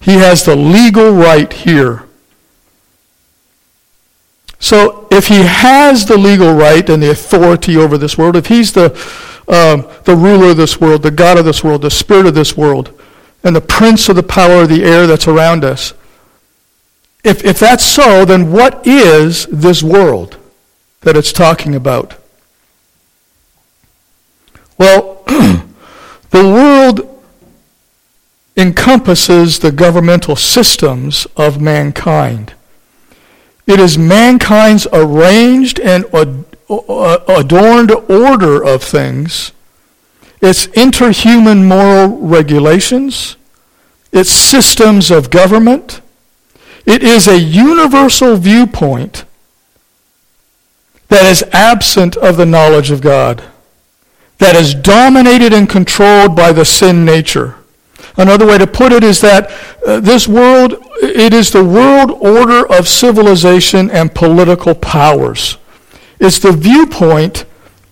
He 0.00 0.14
has 0.14 0.44
the 0.44 0.56
legal 0.56 1.12
right 1.12 1.50
here. 1.52 2.04
So 4.58 5.06
if 5.10 5.28
he 5.28 5.42
has 5.42 6.06
the 6.06 6.18
legal 6.18 6.54
right 6.54 6.88
and 6.88 7.02
the 7.02 7.10
authority 7.10 7.76
over 7.76 7.96
this 7.98 8.18
world, 8.18 8.36
if 8.36 8.46
he's 8.46 8.72
the 8.72 8.90
um, 9.48 9.86
the 10.04 10.16
ruler 10.16 10.50
of 10.50 10.56
this 10.56 10.80
world, 10.80 11.02
the 11.02 11.10
God 11.10 11.38
of 11.38 11.44
this 11.44 11.62
world, 11.62 11.82
the 11.82 11.90
spirit 11.90 12.26
of 12.26 12.34
this 12.34 12.56
world, 12.56 13.00
and 13.46 13.54
the 13.54 13.60
prince 13.60 14.08
of 14.08 14.16
the 14.16 14.24
power 14.24 14.62
of 14.62 14.68
the 14.68 14.82
air 14.82 15.06
that's 15.06 15.28
around 15.28 15.64
us. 15.64 15.94
If, 17.22 17.44
if 17.44 17.60
that's 17.60 17.84
so, 17.84 18.24
then 18.24 18.50
what 18.50 18.84
is 18.84 19.46
this 19.46 19.84
world 19.84 20.36
that 21.02 21.16
it's 21.16 21.32
talking 21.32 21.76
about? 21.76 22.16
Well, 24.76 25.22
the 25.26 26.42
world 26.42 27.22
encompasses 28.56 29.60
the 29.60 29.70
governmental 29.70 30.34
systems 30.34 31.28
of 31.36 31.60
mankind. 31.60 32.52
It 33.68 33.78
is 33.78 33.96
mankind's 33.96 34.88
arranged 34.92 35.78
and 35.78 36.04
uh, 36.12 36.26
uh, 36.68 37.18
adorned 37.28 37.92
order 38.10 38.64
of 38.64 38.82
things, 38.82 39.52
its 40.40 40.66
interhuman 40.68 41.66
moral 41.66 42.18
regulations, 42.18 43.36
its 44.12 44.30
systems 44.30 45.10
of 45.10 45.30
government. 45.30 46.00
It 46.84 47.02
is 47.02 47.26
a 47.26 47.38
universal 47.38 48.36
viewpoint 48.36 49.24
that 51.08 51.26
is 51.26 51.44
absent 51.52 52.16
of 52.16 52.36
the 52.36 52.46
knowledge 52.46 52.90
of 52.90 53.00
God, 53.00 53.42
that 54.38 54.54
is 54.54 54.74
dominated 54.74 55.52
and 55.52 55.68
controlled 55.68 56.36
by 56.36 56.52
the 56.52 56.64
sin 56.64 57.04
nature. 57.04 57.56
Another 58.16 58.46
way 58.46 58.58
to 58.58 58.66
put 58.66 58.92
it 58.92 59.04
is 59.04 59.20
that 59.20 59.50
uh, 59.86 60.00
this 60.00 60.26
world, 60.26 60.74
it 61.02 61.32
is 61.32 61.50
the 61.50 61.64
world 61.64 62.10
order 62.10 62.66
of 62.72 62.88
civilization 62.88 63.90
and 63.90 64.14
political 64.14 64.74
powers. 64.74 65.58
It's 66.18 66.38
the 66.38 66.52
viewpoint 66.52 67.44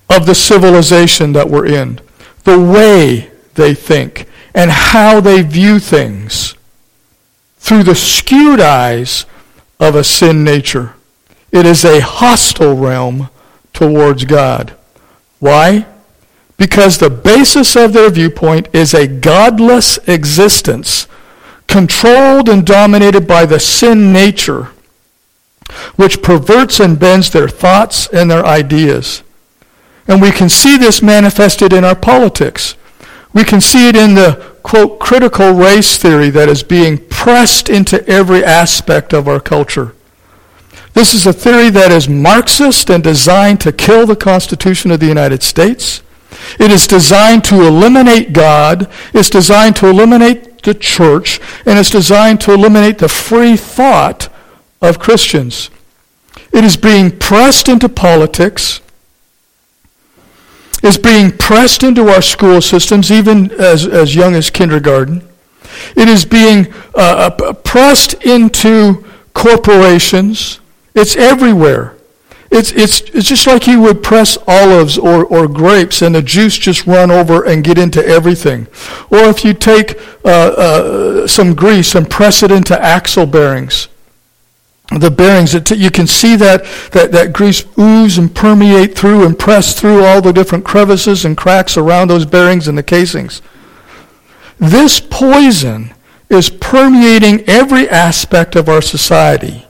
of 0.08 0.26
the 0.26 0.34
civilization 0.34 1.32
that 1.32 1.48
we're 1.48 1.66
in, 1.66 2.00
the 2.44 2.60
way 2.60 3.30
they 3.54 3.74
think, 3.74 4.26
and 4.54 4.70
how 4.70 5.20
they 5.20 5.42
view 5.42 5.78
things 5.78 6.54
through 7.58 7.82
the 7.82 7.94
skewed 7.94 8.60
eyes 8.60 9.26
of 9.80 9.94
a 9.94 10.04
sin 10.04 10.44
nature. 10.44 10.94
It 11.50 11.66
is 11.66 11.84
a 11.84 12.00
hostile 12.00 12.76
realm 12.76 13.28
towards 13.72 14.24
God. 14.24 14.74
Why? 15.40 15.86
Because 16.56 16.98
the 16.98 17.10
basis 17.10 17.74
of 17.74 17.92
their 17.92 18.10
viewpoint 18.10 18.68
is 18.72 18.94
a 18.94 19.08
godless 19.08 19.98
existence 20.06 21.06
controlled 21.66 22.48
and 22.48 22.64
dominated 22.64 23.26
by 23.26 23.46
the 23.46 23.58
sin 23.58 24.12
nature 24.12 24.70
which 25.96 26.22
perverts 26.22 26.78
and 26.78 26.98
bends 27.00 27.30
their 27.30 27.48
thoughts 27.48 28.06
and 28.08 28.30
their 28.30 28.46
ideas. 28.46 29.23
And 30.06 30.20
we 30.20 30.30
can 30.30 30.48
see 30.48 30.76
this 30.76 31.02
manifested 31.02 31.72
in 31.72 31.84
our 31.84 31.96
politics. 31.96 32.76
We 33.32 33.44
can 33.44 33.60
see 33.60 33.88
it 33.88 33.96
in 33.96 34.14
the, 34.14 34.56
quote, 34.62 35.00
critical 35.00 35.52
race 35.52 35.96
theory 35.96 36.30
that 36.30 36.48
is 36.48 36.62
being 36.62 36.98
pressed 37.08 37.68
into 37.68 38.06
every 38.06 38.44
aspect 38.44 39.12
of 39.12 39.26
our 39.26 39.40
culture. 39.40 39.94
This 40.92 41.14
is 41.14 41.26
a 41.26 41.32
theory 41.32 41.70
that 41.70 41.90
is 41.90 42.08
Marxist 42.08 42.88
and 42.88 43.02
designed 43.02 43.60
to 43.62 43.72
kill 43.72 44.06
the 44.06 44.14
Constitution 44.14 44.92
of 44.92 45.00
the 45.00 45.06
United 45.06 45.42
States. 45.42 46.02
It 46.60 46.70
is 46.70 46.86
designed 46.86 47.44
to 47.44 47.66
eliminate 47.66 48.32
God. 48.32 48.88
It's 49.12 49.30
designed 49.30 49.74
to 49.76 49.88
eliminate 49.88 50.62
the 50.62 50.74
church. 50.74 51.40
And 51.66 51.78
it's 51.78 51.90
designed 51.90 52.40
to 52.42 52.52
eliminate 52.52 52.98
the 52.98 53.08
free 53.08 53.56
thought 53.56 54.28
of 54.80 55.00
Christians. 55.00 55.70
It 56.52 56.62
is 56.62 56.76
being 56.76 57.18
pressed 57.18 57.68
into 57.68 57.88
politics 57.88 58.80
is 60.84 60.98
being 60.98 61.32
pressed 61.32 61.82
into 61.82 62.08
our 62.08 62.20
school 62.22 62.60
systems, 62.60 63.10
even 63.10 63.50
as, 63.52 63.86
as 63.86 64.14
young 64.14 64.34
as 64.34 64.50
kindergarten. 64.50 65.26
It 65.96 66.08
is 66.08 66.24
being 66.24 66.72
uh, 66.94 67.30
uh, 67.38 67.52
pressed 67.54 68.14
into 68.24 69.04
corporations. 69.32 70.60
It's 70.94 71.16
everywhere. 71.16 71.96
It's, 72.50 72.70
it's, 72.72 73.00
it's 73.00 73.28
just 73.28 73.46
like 73.46 73.66
you 73.66 73.80
would 73.80 74.02
press 74.02 74.36
olives 74.46 74.96
or, 74.96 75.24
or 75.24 75.48
grapes 75.48 76.02
and 76.02 76.14
the 76.14 76.22
juice 76.22 76.56
just 76.56 76.86
run 76.86 77.10
over 77.10 77.44
and 77.44 77.64
get 77.64 77.78
into 77.78 78.04
everything. 78.06 78.68
Or 79.10 79.24
if 79.24 79.44
you 79.44 79.54
take 79.54 79.98
uh, 80.24 80.28
uh, 80.28 81.26
some 81.26 81.54
grease 81.54 81.94
and 81.94 82.08
press 82.08 82.42
it 82.42 82.52
into 82.52 82.80
axle 82.80 83.26
bearings 83.26 83.88
the 84.90 85.10
bearings. 85.10 85.52
that 85.52 85.70
You 85.70 85.90
can 85.90 86.06
see 86.06 86.36
that, 86.36 86.64
that, 86.92 87.12
that 87.12 87.32
grease 87.32 87.64
ooze 87.78 88.18
and 88.18 88.34
permeate 88.34 88.96
through 88.96 89.24
and 89.24 89.38
press 89.38 89.78
through 89.78 90.04
all 90.04 90.20
the 90.20 90.32
different 90.32 90.64
crevices 90.64 91.24
and 91.24 91.36
cracks 91.36 91.76
around 91.76 92.08
those 92.08 92.26
bearings 92.26 92.68
and 92.68 92.76
the 92.76 92.82
casings. 92.82 93.40
This 94.58 95.00
poison 95.00 95.94
is 96.28 96.50
permeating 96.50 97.40
every 97.48 97.88
aspect 97.88 98.56
of 98.56 98.68
our 98.68 98.82
society. 98.82 99.66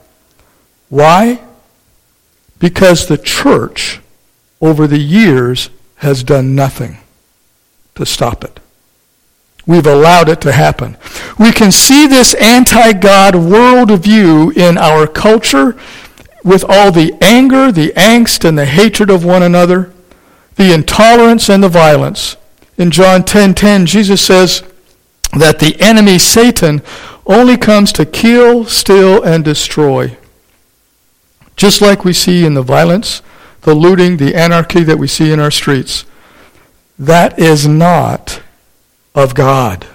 Why? 0.89 1.41
Because 2.59 3.07
the 3.07 3.17
church, 3.17 3.99
over 4.61 4.87
the 4.87 4.99
years, 4.99 5.69
has 5.97 6.23
done 6.23 6.55
nothing 6.55 6.97
to 7.95 8.05
stop 8.05 8.43
it. 8.43 8.59
We've 9.67 9.87
allowed 9.87 10.29
it 10.29 10.41
to 10.41 10.51
happen. 10.51 10.95
We 11.39 11.51
can 11.51 11.71
see 11.71 12.05
this 12.05 12.35
anti 12.35 12.93
God 12.93 13.33
worldview 13.33 14.55
in 14.55 14.77
our 14.77 15.07
culture 15.07 15.75
with 16.43 16.63
all 16.69 16.91
the 16.91 17.17
anger, 17.21 17.71
the 17.71 17.91
angst, 17.95 18.47
and 18.47 18.57
the 18.57 18.65
hatred 18.65 19.09
of 19.09 19.25
one 19.25 19.41
another, 19.41 19.91
the 20.55 20.73
intolerance 20.73 21.49
and 21.49 21.63
the 21.63 21.69
violence. 21.69 22.37
In 22.77 22.91
John 22.91 23.23
10:10, 23.23 23.25
10, 23.25 23.53
10, 23.55 23.85
Jesus 23.87 24.21
says 24.21 24.63
that 25.33 25.59
the 25.59 25.75
enemy 25.81 26.19
Satan 26.19 26.83
only 27.25 27.57
comes 27.57 27.91
to 27.93 28.05
kill, 28.05 28.65
steal, 28.65 29.23
and 29.23 29.43
destroy. 29.43 30.15
Just 31.55 31.81
like 31.81 32.05
we 32.05 32.13
see 32.13 32.45
in 32.45 32.53
the 32.53 32.61
violence, 32.61 33.23
the 33.61 33.73
looting, 33.73 34.17
the 34.17 34.35
anarchy 34.35 34.83
that 34.83 34.99
we 34.99 35.07
see 35.07 35.31
in 35.31 35.39
our 35.39 35.49
streets. 35.49 36.05
That 36.99 37.39
is 37.39 37.67
not 37.67 38.41
of 39.15 39.33
God. 39.33 39.87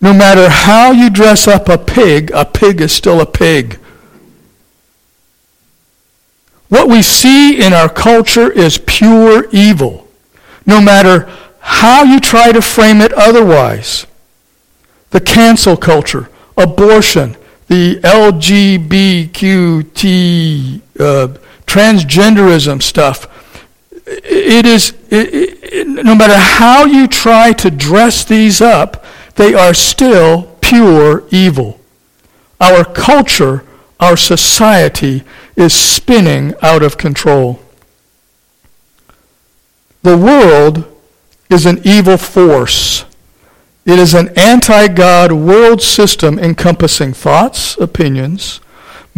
No 0.00 0.12
matter 0.12 0.48
how 0.48 0.92
you 0.92 1.08
dress 1.10 1.48
up 1.48 1.68
a 1.68 1.78
pig, 1.78 2.30
a 2.32 2.44
pig 2.44 2.80
is 2.80 2.92
still 2.92 3.20
a 3.20 3.26
pig. 3.26 3.78
What 6.68 6.88
we 6.88 7.02
see 7.02 7.64
in 7.64 7.72
our 7.72 7.88
culture 7.88 8.52
is 8.52 8.78
pure 8.78 9.48
evil, 9.50 10.06
no 10.66 10.80
matter 10.80 11.28
how 11.60 12.04
you 12.04 12.20
try 12.20 12.52
to 12.52 12.62
frame 12.62 13.00
it 13.00 13.12
otherwise. 13.12 14.06
The 15.10 15.20
cancel 15.20 15.76
culture, 15.76 16.28
abortion, 16.56 17.36
the 17.68 17.96
LGBTQ, 18.00 19.30
uh, 21.00 21.28
transgenderism 21.66 22.82
stuff, 22.82 23.26
it 24.08 24.66
is, 24.66 24.94
it, 25.10 25.62
it, 25.62 25.88
no 26.04 26.14
matter 26.14 26.36
how 26.36 26.84
you 26.84 27.06
try 27.06 27.52
to 27.52 27.70
dress 27.70 28.24
these 28.24 28.60
up, 28.60 29.04
they 29.36 29.54
are 29.54 29.74
still 29.74 30.56
pure 30.60 31.24
evil. 31.30 31.78
Our 32.60 32.84
culture, 32.84 33.64
our 34.00 34.16
society 34.16 35.24
is 35.56 35.74
spinning 35.74 36.54
out 36.62 36.82
of 36.82 36.96
control. 36.96 37.60
The 40.02 40.16
world 40.16 40.84
is 41.50 41.66
an 41.66 41.80
evil 41.84 42.16
force. 42.16 43.04
It 43.84 43.98
is 43.98 44.14
an 44.14 44.30
anti 44.36 44.88
God 44.88 45.32
world 45.32 45.82
system 45.82 46.38
encompassing 46.38 47.12
thoughts, 47.12 47.76
opinions, 47.78 48.60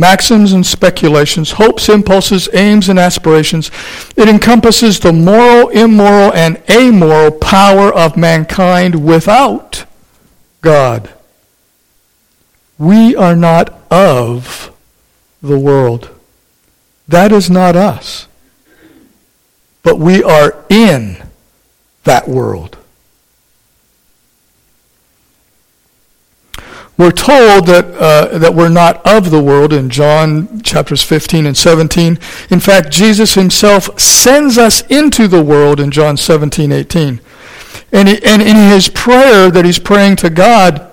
maxims 0.00 0.54
and 0.54 0.66
speculations, 0.66 1.52
hopes, 1.52 1.90
impulses, 1.90 2.48
aims, 2.54 2.88
and 2.88 2.98
aspirations. 2.98 3.70
It 4.16 4.28
encompasses 4.28 4.98
the 4.98 5.12
moral, 5.12 5.68
immoral, 5.68 6.32
and 6.32 6.60
amoral 6.70 7.30
power 7.30 7.92
of 7.92 8.16
mankind 8.16 9.04
without 9.04 9.84
God. 10.62 11.12
We 12.78 13.14
are 13.14 13.36
not 13.36 13.78
of 13.90 14.74
the 15.42 15.58
world. 15.58 16.08
That 17.06 17.30
is 17.30 17.50
not 17.50 17.76
us. 17.76 18.26
But 19.82 19.98
we 19.98 20.22
are 20.22 20.64
in 20.70 21.22
that 22.04 22.26
world. 22.26 22.78
We're 27.00 27.12
told 27.12 27.64
that, 27.64 27.94
uh, 27.98 28.36
that 28.36 28.52
we're 28.52 28.68
not 28.68 29.00
of 29.06 29.30
the 29.30 29.42
world 29.42 29.72
in 29.72 29.88
John 29.88 30.60
chapters 30.60 31.02
15 31.02 31.46
and 31.46 31.56
17. 31.56 32.18
In 32.50 32.60
fact, 32.60 32.90
Jesus 32.90 33.32
himself 33.32 33.98
sends 33.98 34.58
us 34.58 34.82
into 34.82 35.26
the 35.26 35.42
world 35.42 35.80
in 35.80 35.90
John 35.90 36.18
17, 36.18 36.70
18. 36.70 37.20
And, 37.90 38.06
he, 38.06 38.22
and 38.22 38.42
in 38.42 38.54
his 38.54 38.90
prayer 38.90 39.50
that 39.50 39.64
he's 39.64 39.78
praying 39.78 40.16
to 40.16 40.28
God, 40.28 40.92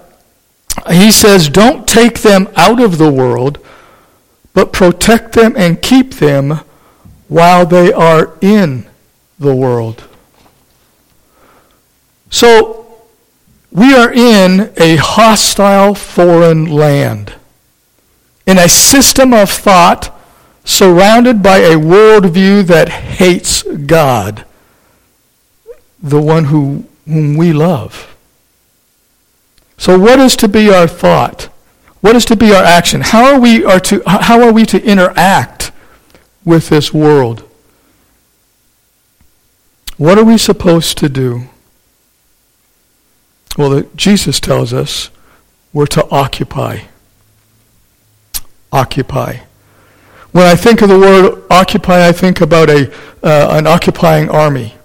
he 0.89 1.11
says, 1.11 1.49
Don't 1.49 1.85
take 1.85 2.21
them 2.21 2.47
out 2.55 2.79
of 2.79 2.99
the 2.99 3.11
world, 3.11 3.59
but 4.53 4.71
protect 4.71 5.33
them 5.33 5.55
and 5.57 5.81
keep 5.81 6.13
them 6.13 6.61
while 7.27 7.65
they 7.65 7.91
are 7.91 8.37
in 8.39 8.87
the 9.37 9.53
world. 9.53 10.05
So 12.29 12.76
we 13.71 13.93
are 13.93 14.11
in 14.11 14.73
a 14.77 14.95
hostile 14.95 15.93
foreign 15.93 16.65
land, 16.65 17.33
in 18.45 18.57
a 18.57 18.69
system 18.69 19.33
of 19.33 19.49
thought 19.49 20.13
surrounded 20.63 21.41
by 21.41 21.57
a 21.57 21.75
worldview 21.75 22.65
that 22.67 22.89
hates 22.89 23.63
God, 23.63 24.45
the 26.01 26.21
one 26.21 26.45
who, 26.45 26.85
whom 27.05 27.37
we 27.37 27.53
love. 27.53 28.15
So, 29.77 29.97
what 29.97 30.19
is 30.19 30.35
to 30.37 30.47
be 30.47 30.69
our 30.69 30.87
thought? 30.87 31.49
What 32.01 32.15
is 32.15 32.25
to 32.25 32.35
be 32.35 32.53
our 32.53 32.63
action? 32.63 33.01
How 33.01 33.33
are 33.33 33.39
we, 33.39 33.63
are 33.63 33.79
to, 33.81 34.01
how 34.05 34.41
are 34.41 34.53
we 34.53 34.65
to 34.67 34.83
interact 34.83 35.71
with 36.45 36.69
this 36.69 36.93
world? 36.93 37.43
What 39.97 40.17
are 40.17 40.23
we 40.23 40.37
supposed 40.37 40.97
to 40.99 41.09
do? 41.09 41.49
Well, 43.57 43.71
the, 43.71 43.87
Jesus 43.95 44.39
tells 44.39 44.71
us 44.71 45.09
we're 45.73 45.87
to 45.87 46.07
occupy. 46.09 46.81
Occupy. 48.71 49.39
When 50.31 50.45
I 50.45 50.55
think 50.55 50.81
of 50.81 50.89
the 50.89 50.99
word 50.99 51.43
occupy, 51.49 52.07
I 52.07 52.11
think 52.11 52.41
about 52.41 52.69
a, 52.69 52.93
uh, 53.23 53.57
an 53.57 53.65
occupying 53.65 54.29
army. 54.29 54.75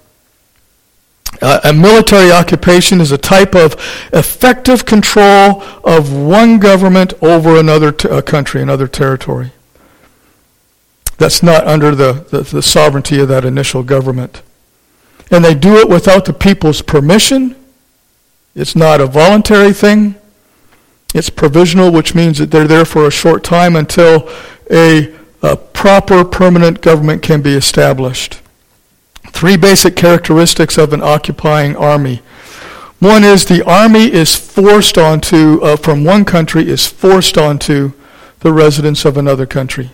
Uh, 1.42 1.60
a 1.64 1.72
military 1.72 2.30
occupation 2.30 3.00
is 3.00 3.10
a 3.10 3.18
type 3.18 3.54
of 3.54 3.74
effective 4.12 4.86
control 4.86 5.62
of 5.84 6.12
one 6.12 6.58
government 6.58 7.12
over 7.22 7.58
another 7.58 7.90
t- 7.90 8.08
uh, 8.08 8.22
country, 8.22 8.62
another 8.62 8.86
territory. 8.86 9.52
That's 11.18 11.42
not 11.42 11.66
under 11.66 11.94
the, 11.94 12.26
the, 12.30 12.42
the 12.42 12.62
sovereignty 12.62 13.18
of 13.20 13.28
that 13.28 13.44
initial 13.44 13.82
government. 13.82 14.42
And 15.30 15.44
they 15.44 15.54
do 15.54 15.76
it 15.76 15.88
without 15.88 16.24
the 16.24 16.32
people's 16.32 16.80
permission 16.80 17.56
it's 18.54 18.76
not 18.76 19.00
a 19.00 19.06
voluntary 19.06 19.72
thing. 19.72 20.14
It's 21.14 21.30
provisional, 21.30 21.90
which 21.90 22.14
means 22.14 22.38
that 22.38 22.50
they're 22.50 22.66
there 22.66 22.84
for 22.84 23.06
a 23.06 23.10
short 23.10 23.44
time 23.44 23.76
until 23.76 24.28
a, 24.70 25.14
a 25.42 25.56
proper 25.56 26.24
permanent 26.24 26.80
government 26.80 27.22
can 27.22 27.42
be 27.42 27.54
established. 27.54 28.40
Three 29.28 29.56
basic 29.56 29.96
characteristics 29.96 30.78
of 30.78 30.92
an 30.92 31.02
occupying 31.02 31.76
army. 31.76 32.22
One 32.98 33.24
is 33.24 33.44
the 33.44 33.64
army 33.64 34.12
is 34.12 34.36
forced 34.36 34.96
onto, 34.96 35.60
uh, 35.62 35.76
from 35.76 36.04
one 36.04 36.24
country, 36.24 36.68
is 36.68 36.86
forced 36.86 37.36
onto 37.36 37.92
the 38.40 38.52
residents 38.52 39.04
of 39.04 39.16
another 39.16 39.46
country. 39.46 39.90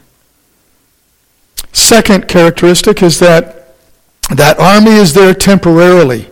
Second 1.73 2.29
characteristic 2.29 3.03
is 3.03 3.19
that 3.19 3.55
That 4.31 4.59
army 4.61 4.93
is 4.93 5.15
there 5.15 5.33
temporarily. 5.33 6.29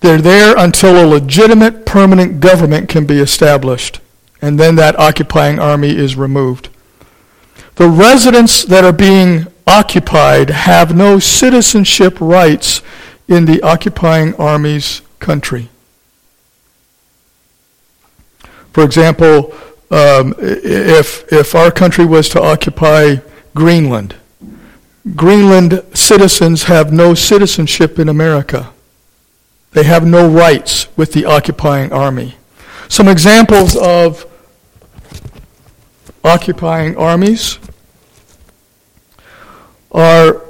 They're 0.00 0.20
there 0.20 0.56
until 0.56 1.02
a 1.02 1.06
legitimate 1.06 1.84
permanent 1.84 2.40
government 2.40 2.88
can 2.88 3.06
be 3.06 3.18
established, 3.18 4.00
and 4.40 4.58
then 4.58 4.76
that 4.76 4.98
occupying 4.98 5.58
army 5.58 5.94
is 5.94 6.16
removed. 6.16 6.70
The 7.76 7.88
residents 7.88 8.64
that 8.64 8.84
are 8.84 8.92
being 8.92 9.46
occupied 9.66 10.50
have 10.50 10.96
no 10.96 11.18
citizenship 11.18 12.20
rights 12.20 12.82
in 13.28 13.44
the 13.44 13.62
occupying 13.62 14.34
army's 14.36 15.02
country. 15.18 15.68
For 18.72 18.84
example, 18.84 19.54
um, 19.90 20.34
if, 20.38 21.30
if 21.32 21.54
our 21.54 21.70
country 21.70 22.06
was 22.06 22.28
to 22.30 22.42
occupy 22.42 23.16
Greenland, 23.54 24.14
Greenland 25.16 25.82
citizens 25.94 26.64
have 26.64 26.92
no 26.92 27.14
citizenship 27.14 27.98
in 27.98 28.08
America. 28.08 28.72
They 29.72 29.84
have 29.84 30.04
no 30.06 30.28
rights 30.28 30.88
with 30.96 31.12
the 31.12 31.24
occupying 31.26 31.92
army. 31.92 32.34
Some 32.88 33.06
examples 33.06 33.76
of 33.76 34.26
occupying 36.24 36.96
armies 36.96 37.58
are 39.92 40.42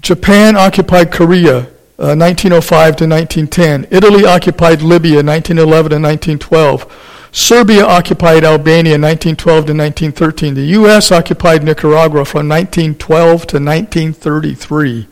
Japan 0.00 0.56
occupied 0.56 1.10
Korea, 1.10 1.60
uh, 1.98 2.14
1905 2.14 2.96
to 2.96 3.08
1910. 3.08 3.88
Italy 3.90 4.24
occupied 4.24 4.82
Libya, 4.82 5.22
1911 5.22 5.90
to 5.90 5.96
1912. 5.96 7.30
Serbia 7.32 7.84
occupied 7.84 8.44
Albania 8.44 8.92
1912 8.92 9.66
to 9.66 9.72
1913. 9.72 10.54
The 10.54 10.66
U.S. 10.78 11.10
occupied 11.10 11.64
Nicaragua 11.64 12.24
from 12.24 12.48
1912 12.48 13.46
to 13.48 13.56
1933. 13.58 15.08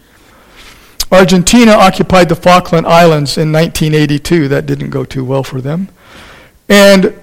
Argentina 1.13 1.73
occupied 1.73 2.31
the 2.31 2.35
Falkland 2.35 2.87
Islands 2.87 3.37
in 3.37 3.53
1982. 3.53 4.49
That 4.49 4.65
didn't 4.65 4.91
go 4.91 5.05
too 5.05 5.25
well 5.25 5.45
for 5.45 5.61
them. 5.61 5.91
And 6.71 7.23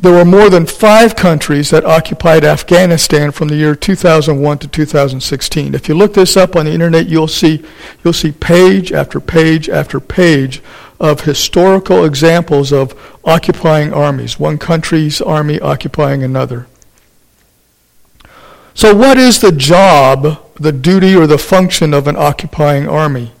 there 0.00 0.12
were 0.12 0.24
more 0.26 0.50
than 0.50 0.66
five 0.66 1.16
countries 1.16 1.70
that 1.70 1.84
occupied 1.84 2.44
Afghanistan 2.44 3.32
from 3.32 3.48
the 3.48 3.56
year 3.56 3.74
2001 3.74 4.58
to 4.58 4.68
2016. 4.68 5.74
If 5.74 5.88
you 5.88 5.94
look 5.94 6.14
this 6.14 6.36
up 6.36 6.54
on 6.54 6.66
the 6.66 6.72
internet, 6.72 7.06
you'll 7.06 7.28
see, 7.28 7.64
you'll 8.04 8.12
see 8.12 8.32
page 8.32 8.92
after 8.92 9.20
page 9.20 9.68
after 9.68 10.00
page 10.00 10.62
of 10.98 11.22
historical 11.22 12.04
examples 12.04 12.72
of 12.72 12.94
occupying 13.24 13.92
armies, 13.92 14.38
one 14.38 14.58
country's 14.58 15.20
army 15.20 15.58
occupying 15.60 16.22
another. 16.22 16.66
So, 18.74 18.94
what 18.94 19.18
is 19.18 19.40
the 19.40 19.52
job, 19.52 20.42
the 20.60 20.72
duty, 20.72 21.16
or 21.16 21.26
the 21.26 21.38
function 21.38 21.92
of 21.92 22.06
an 22.06 22.16
occupying 22.16 22.86
army? 22.86 23.32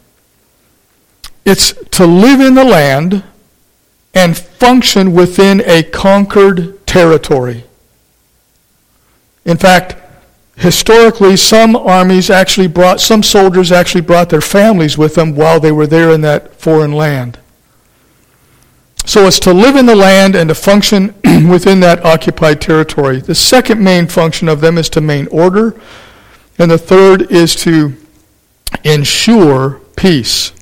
It's 1.44 1.72
to 1.90 2.06
live 2.06 2.40
in 2.40 2.54
the 2.54 2.64
land 2.64 3.22
and 4.14 4.36
function 4.36 5.12
within 5.12 5.62
a 5.66 5.82
conquered 5.82 6.86
territory. 6.86 7.64
In 9.44 9.56
fact, 9.56 9.96
historically, 10.56 11.36
some 11.36 11.76
armies 11.76 12.28
actually 12.30 12.66
brought, 12.66 13.00
some 13.00 13.22
soldiers 13.22 13.72
actually 13.72 14.02
brought 14.02 14.28
their 14.28 14.40
families 14.40 14.98
with 14.98 15.14
them 15.14 15.34
while 15.34 15.60
they 15.60 15.72
were 15.72 15.86
there 15.86 16.10
in 16.10 16.20
that 16.22 16.54
foreign 16.60 16.92
land. 16.92 17.38
So 19.06 19.26
it's 19.26 19.40
to 19.40 19.54
live 19.54 19.76
in 19.76 19.86
the 19.86 19.96
land 19.96 20.34
and 20.34 20.48
to 20.48 20.54
function 20.54 21.14
within 21.48 21.80
that 21.80 22.04
occupied 22.04 22.60
territory. 22.60 23.20
The 23.20 23.34
second 23.34 23.82
main 23.82 24.06
function 24.06 24.48
of 24.48 24.60
them 24.60 24.76
is 24.76 24.88
to 24.90 25.00
maintain 25.00 25.36
order, 25.36 25.80
and 26.60 26.70
the 26.70 26.76
third 26.76 27.22
is 27.32 27.56
to 27.56 27.96
ensure 28.84 29.80
peace. 29.96 30.52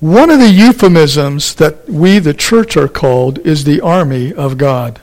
One 0.00 0.30
of 0.30 0.40
the 0.40 0.50
euphemisms 0.50 1.54
that 1.54 1.88
we, 1.88 2.18
the 2.18 2.34
church, 2.34 2.76
are 2.76 2.88
called 2.88 3.38
is 3.46 3.62
the 3.62 3.80
army 3.80 4.34
of 4.34 4.58
God. 4.58 5.00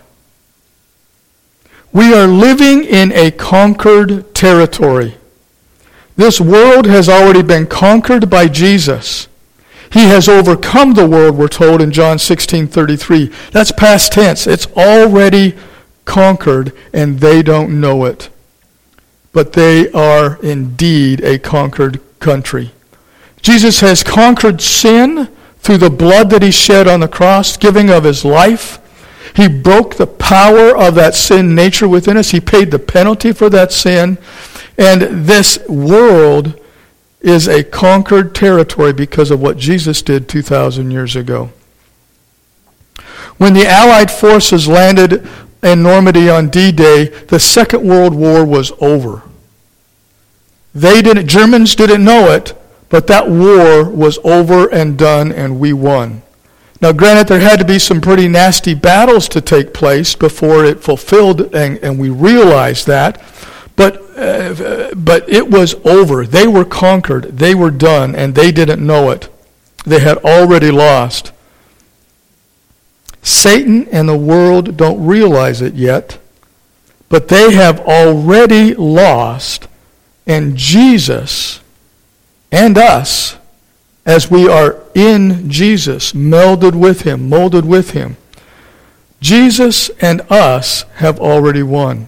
We 1.94 2.14
are 2.14 2.28
living 2.28 2.84
in 2.84 3.14
a 3.14 3.32
conquered 3.32 4.36
territory. 4.36 5.16
This 6.18 6.42
world 6.42 6.86
has 6.86 7.08
already 7.08 7.44
been 7.44 7.68
conquered 7.68 8.30
by 8.30 8.50
Jesus. 8.50 9.30
He 9.90 10.04
has 10.08 10.28
overcome 10.28 10.96
the 10.96 11.08
world, 11.08 11.38
we're 11.38 11.48
told 11.48 11.82
in 11.82 11.94
John 11.94 12.20
16 12.20 12.68
33. 12.68 13.32
That's 13.52 13.72
past 13.72 14.12
tense. 14.12 14.46
It's 14.46 14.68
already 14.76 15.56
conquered, 16.04 16.74
and 16.92 17.22
they 17.22 17.42
don't 17.42 17.80
know 17.80 18.04
it. 18.04 18.30
But 19.36 19.52
they 19.52 19.92
are 19.92 20.40
indeed 20.42 21.22
a 21.22 21.38
conquered 21.38 22.00
country. 22.20 22.72
Jesus 23.42 23.82
has 23.82 24.02
conquered 24.02 24.62
sin 24.62 25.28
through 25.60 25.80
the 25.80 25.90
blood 25.90 26.30
that 26.30 26.42
he 26.42 26.52
shed 26.52 26.88
on 26.88 27.02
the 27.02 27.08
cross, 27.10 27.58
giving 27.58 27.90
of 27.90 28.06
his 28.06 28.24
life. 28.24 28.80
He 29.36 29.50
broke 29.50 29.96
the 29.96 30.08
power 30.08 30.76
of 30.76 30.96
that 30.96 31.16
sin 31.16 31.54
nature 31.54 31.88
within 31.88 32.16
us. 32.16 32.32
He 32.32 32.40
paid 32.40 32.72
the 32.72 32.80
penalty 32.80 33.34
for 33.34 33.50
that 33.50 33.74
sin. 33.74 34.18
And 34.78 35.28
this 35.28 35.60
world 35.68 36.58
is 37.20 37.50
a 37.50 37.66
conquered 37.66 38.34
territory 38.34 38.94
because 38.94 39.32
of 39.32 39.42
what 39.42 39.58
Jesus 39.58 40.02
did 40.02 40.30
2,000 40.30 40.92
years 40.92 41.18
ago. 41.18 41.52
When 43.38 43.54
the 43.54 43.68
Allied 43.68 44.12
forces 44.12 44.66
landed 44.66 45.28
in 45.66 45.82
Normandy 45.82 46.30
on 46.30 46.50
D-Day, 46.50 47.06
the 47.06 47.40
Second 47.40 47.88
World 47.88 48.14
War 48.14 48.46
was 48.46 48.72
over. 48.80 49.24
They 50.76 51.02
didn't, 51.02 51.28
Germans 51.28 51.76
didn't 51.76 52.04
know 52.04 52.32
it, 52.32 52.54
but 52.90 53.08
that 53.08 53.30
war 53.30 53.84
was 53.84 54.20
over 54.24 54.72
and 54.72 54.98
done, 54.98 55.32
and 55.32 55.60
we 55.60 55.74
won. 55.74 56.22
Now, 56.82 56.92
granted, 56.92 57.28
there 57.28 57.40
had 57.40 57.60
to 57.60 57.66
be 57.66 57.80
some 57.80 58.00
pretty 58.00 58.28
nasty 58.28 58.76
battles 58.76 59.28
to 59.30 59.42
take 59.42 59.74
place 59.74 60.14
before 60.14 60.66
it 60.66 60.84
fulfilled, 60.84 61.56
and, 61.56 61.80
and 61.80 61.98
we 61.98 62.10
realized 62.10 62.86
that. 62.88 63.22
But, 63.76 64.02
uh, 64.18 64.94
but 64.96 65.28
it 65.28 65.50
was 65.50 65.74
over. 65.86 66.28
They 66.28 66.48
were 66.48 66.66
conquered. 66.66 67.38
They 67.38 67.56
were 67.56 67.72
done, 67.72 68.16
and 68.16 68.36
they 68.36 68.52
didn't 68.52 68.86
know 68.86 69.10
it. 69.10 69.30
They 69.86 70.00
had 70.00 70.18
already 70.20 70.72
lost. 70.72 71.32
Satan 73.26 73.88
and 73.92 74.08
the 74.08 74.16
world 74.16 74.78
don't 74.78 75.04
realize 75.04 75.60
it 75.60 75.74
yet, 75.74 76.20
but 77.10 77.28
they 77.28 77.54
have 77.56 77.80
already 77.80 78.76
lost, 78.76 79.68
and 80.28 80.56
Jesus 80.56 81.60
and 82.52 82.78
us 82.78 83.38
as 84.06 84.30
we 84.30 84.48
are 84.48 84.80
in 84.94 85.50
Jesus, 85.50 86.14
melded 86.14 86.76
with 86.76 87.02
him, 87.02 87.28
molded 87.28 87.66
with 87.66 87.92
him. 87.92 88.16
Jesus 89.20 89.90
and 90.00 90.22
us 90.30 90.84
have 90.98 91.20
already 91.20 91.64
won. 91.64 92.08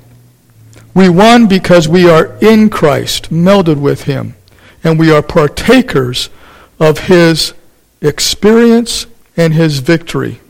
We 0.93 1.10
won 1.10 1.47
because 1.47 1.88
we 1.88 2.08
are 2.08 2.38
in 2.41 2.69
Christ, 2.69 3.32
melded 3.32 3.82
with 3.82 4.03
him, 4.03 4.36
and 4.84 4.99
we 4.99 5.12
are 5.12 5.23
partakers 5.23 6.30
of 6.80 7.08
his 7.08 7.56
experience 8.01 9.08
and 9.36 9.56
his 9.56 9.80
victory. 9.80 10.41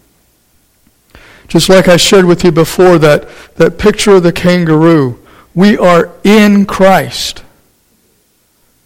Just 1.48 1.70
like 1.70 1.88
I 1.88 1.98
shared 1.98 2.26
with 2.26 2.44
you 2.44 2.52
before, 2.52 2.98
that, 3.00 3.28
that 3.56 3.78
picture 3.78 4.16
of 4.16 4.24
the 4.24 4.34
kangaroo, 4.34 5.24
we 5.56 5.78
are 5.78 6.12
in 6.24 6.66
Christ 6.66 7.44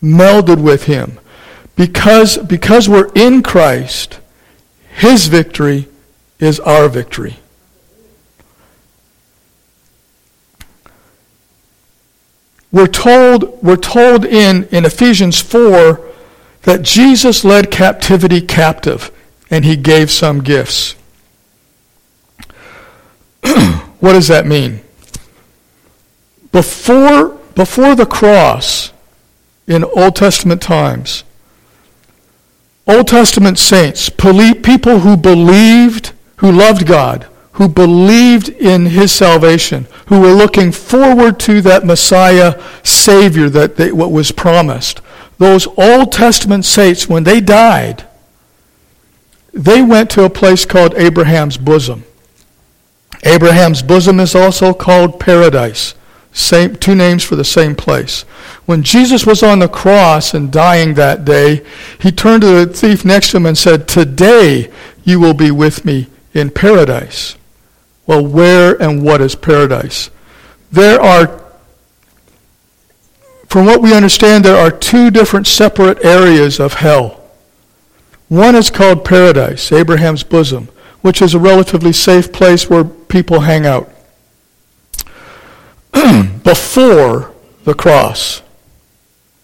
melded 0.02 0.62
with 0.62 0.86
him. 0.86 1.20
Because, 1.76 2.38
because 2.38 2.88
we're 2.88 3.12
in 3.14 3.42
Christ, 3.44 4.20
his 4.96 5.28
victory 5.28 5.88
is 6.40 6.60
our 6.60 6.90
victory. 6.90 7.38
We're 12.72 12.88
told, 12.88 13.62
we're 13.62 13.76
told 13.76 14.26
in, 14.26 14.66
in 14.66 14.86
Ephesians 14.86 15.42
4 15.42 16.08
that 16.64 16.84
Jesus 16.84 17.44
led 17.44 17.70
captivity 17.70 18.42
captive 18.42 19.12
and 19.50 19.66
he 19.66 19.76
gave 19.76 20.10
some 20.10 20.42
gifts. 20.42 20.96
what 24.00 24.14
does 24.14 24.28
that 24.28 24.46
mean? 24.46 24.82
Before, 26.52 27.30
before 27.56 27.96
the 27.96 28.06
cross, 28.06 28.92
in 29.68 29.84
Old 29.84 30.16
Testament 30.16 30.62
times. 30.62 31.24
Old 32.88 33.08
Testament 33.08 33.58
saints, 33.58 34.10
people 34.10 35.00
who 35.00 35.16
believed, 35.16 36.12
who 36.38 36.52
loved 36.52 36.86
God, 36.86 37.28
who 37.54 37.70
believed 37.70 38.50
in 38.50 38.88
his 38.88 39.12
salvation, 39.12 39.88
who 40.08 40.20
were 40.20 40.34
looking 40.34 40.72
forward 40.72 41.40
to 41.42 41.62
that 41.62 41.86
Messiah 41.86 42.62
Savior 42.84 43.50
that 43.50 43.78
they, 43.78 43.92
what 43.92 44.12
was 44.12 44.32
promised. 44.32 45.02
Those 45.38 45.68
Old 45.78 46.12
Testament 46.12 46.66
saints, 46.66 47.08
when 47.08 47.24
they 47.24 47.40
died, 47.40 48.06
they 49.54 49.82
went 49.82 50.10
to 50.12 50.24
a 50.24 50.30
place 50.30 50.66
called 50.66 50.96
Abraham's 50.96 51.58
bosom. 51.58 52.04
Abraham's 53.24 53.82
bosom 53.82 54.20
is 54.20 54.36
also 54.36 54.74
called 54.74 55.20
paradise. 55.20 55.96
Same, 56.34 56.76
two 56.78 56.96
names 56.96 57.24
for 57.24 57.36
the 57.36 57.44
same 57.44 57.76
place. 57.76 58.22
When 58.66 58.84
Jesus 58.84 59.26
was 59.26 59.44
on 59.44 59.60
the 59.60 59.68
cross 59.68 60.34
and 60.34 60.52
dying 60.52 60.94
that 60.94 61.26
day, 61.26 61.66
he 62.00 62.12
turned 62.12 62.42
to 62.42 62.66
the 62.66 62.74
thief 62.74 63.04
next 63.04 63.32
to 63.32 63.38
him 63.38 63.46
and 63.46 63.58
said, 63.58 63.88
Today 63.88 64.72
you 65.04 65.20
will 65.20 65.34
be 65.34 65.52
with 65.52 65.84
me 65.84 66.08
in 66.34 66.50
paradise. 66.50 67.36
Well, 68.08 68.26
where 68.26 68.82
and 68.82 69.04
what 69.04 69.22
is 69.22 69.36
paradise? 69.36 70.10
There 70.72 71.02
are, 71.02 71.44
from 73.48 73.66
what 73.66 73.82
we 73.82 73.94
understand, 73.94 74.46
there 74.46 74.58
are 74.58 74.72
two 74.72 75.12
different 75.12 75.48
separate 75.48 76.04
areas 76.06 76.60
of 76.60 76.76
hell. 76.76 77.22
One 78.30 78.56
is 78.56 78.72
called 78.72 79.04
paradise, 79.04 79.74
Abraham's 79.74 80.24
bosom, 80.24 80.70
which 81.02 81.22
is 81.22 81.34
a 81.34 81.40
relatively 81.40 81.92
safe 81.92 82.32
place 82.32 82.70
where 82.70 82.86
people 83.12 83.42
hang 83.42 83.66
out. 83.68 83.92
Before 86.44 87.34
the 87.66 87.76
cross, 87.76 88.42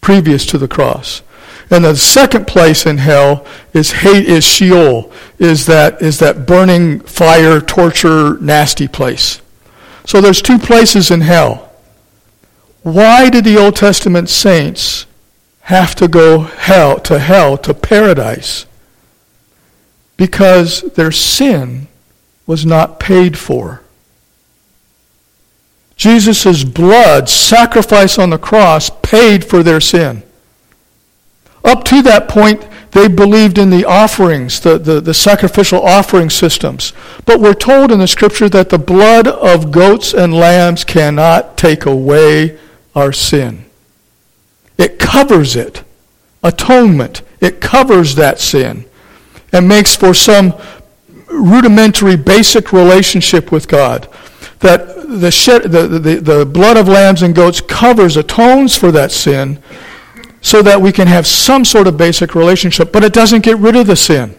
previous 0.02 0.46
to 0.48 0.58
the 0.58 0.68
cross. 0.68 1.22
And 1.70 1.84
the 1.84 1.96
second 1.98 2.48
place 2.48 2.86
in 2.86 2.98
hell 2.98 3.46
is 3.74 3.92
Hades 3.92 4.46
Sheol, 4.46 5.12
is 5.38 5.66
that 5.66 6.02
is 6.02 6.18
that 6.20 6.48
burning 6.48 7.02
fire, 7.02 7.60
torture, 7.60 8.38
nasty 8.40 8.88
place. 8.88 9.42
So 10.06 10.22
there's 10.22 10.42
two 10.42 10.58
places 10.58 11.12
in 11.12 11.22
hell. 11.22 11.70
Why 12.84 13.30
did 13.30 13.44
the 13.44 13.58
Old 13.58 13.76
Testament 13.76 14.30
saints 14.30 15.06
have 15.64 15.94
to 15.96 16.08
go 16.08 16.44
hell 16.44 17.00
to 17.02 17.20
hell 17.20 17.58
to 17.58 17.74
paradise? 17.74 18.66
Because 20.16 20.82
their 20.94 21.12
sin 21.12 21.88
was 22.48 22.66
not 22.66 23.00
paid 23.00 23.38
for. 23.38 23.82
Jesus' 25.98 26.64
blood, 26.64 27.28
sacrifice 27.28 28.18
on 28.18 28.30
the 28.30 28.38
cross, 28.38 28.90
paid 29.02 29.44
for 29.44 29.62
their 29.62 29.82
sin. 29.82 30.24
Up 31.64 31.84
to 31.86 32.02
that 32.04 32.30
point, 32.30 32.66
they 32.92 33.08
believed 33.08 33.58
in 33.58 33.70
the 33.70 33.84
offerings, 33.84 34.60
the, 34.62 34.78
the, 34.78 35.02
the, 35.02 35.14
sacrificial 35.14 35.82
offering 35.82 36.30
systems. 36.30 36.94
But 37.26 37.42
we're 37.42 37.54
told 37.54 37.92
in 37.92 38.00
the 38.00 38.08
scripture 38.08 38.48
that 38.50 38.70
the 38.70 38.80
blood 38.80 39.28
of 39.28 39.72
goats 39.72 40.14
and 40.14 40.34
lambs 40.34 40.84
cannot 40.84 41.58
take 41.58 41.86
away 41.86 42.58
our 42.96 43.12
sin. 43.12 43.66
It 44.78 45.00
covers 45.00 45.56
it. 45.56 45.84
Atonement. 46.44 47.24
It 47.42 47.60
covers 47.60 48.16
that 48.16 48.40
sin 48.40 48.86
and 49.52 49.68
makes 49.68 49.96
for 49.96 50.14
some 50.14 50.54
rudimentary, 51.30 52.16
basic 52.16 52.72
relationship 52.72 53.52
with 53.52 53.68
God. 53.68 54.08
That 54.60 55.08
the, 55.08 55.32
shed, 55.32 55.64
the, 55.64 55.88
the, 55.88 56.16
the 56.16 56.46
blood 56.46 56.78
of 56.78 56.88
lambs 56.88 57.22
and 57.22 57.36
goats 57.36 57.62
covers, 57.62 58.18
atones 58.18 58.76
for 58.76 58.92
that 58.92 59.12
sin 59.12 59.62
so 60.42 60.62
that 60.62 60.82
we 60.82 60.92
can 60.92 61.08
have 61.08 61.28
some 61.28 61.66
sort 61.66 61.88
of 61.88 61.98
basic 61.98 62.36
relationship, 62.36 62.92
but 62.92 63.04
it 63.04 63.14
doesn't 63.14 63.44
get 63.44 63.58
rid 63.58 63.76
of 63.76 63.88
the 63.88 63.96
sin. 63.96 64.36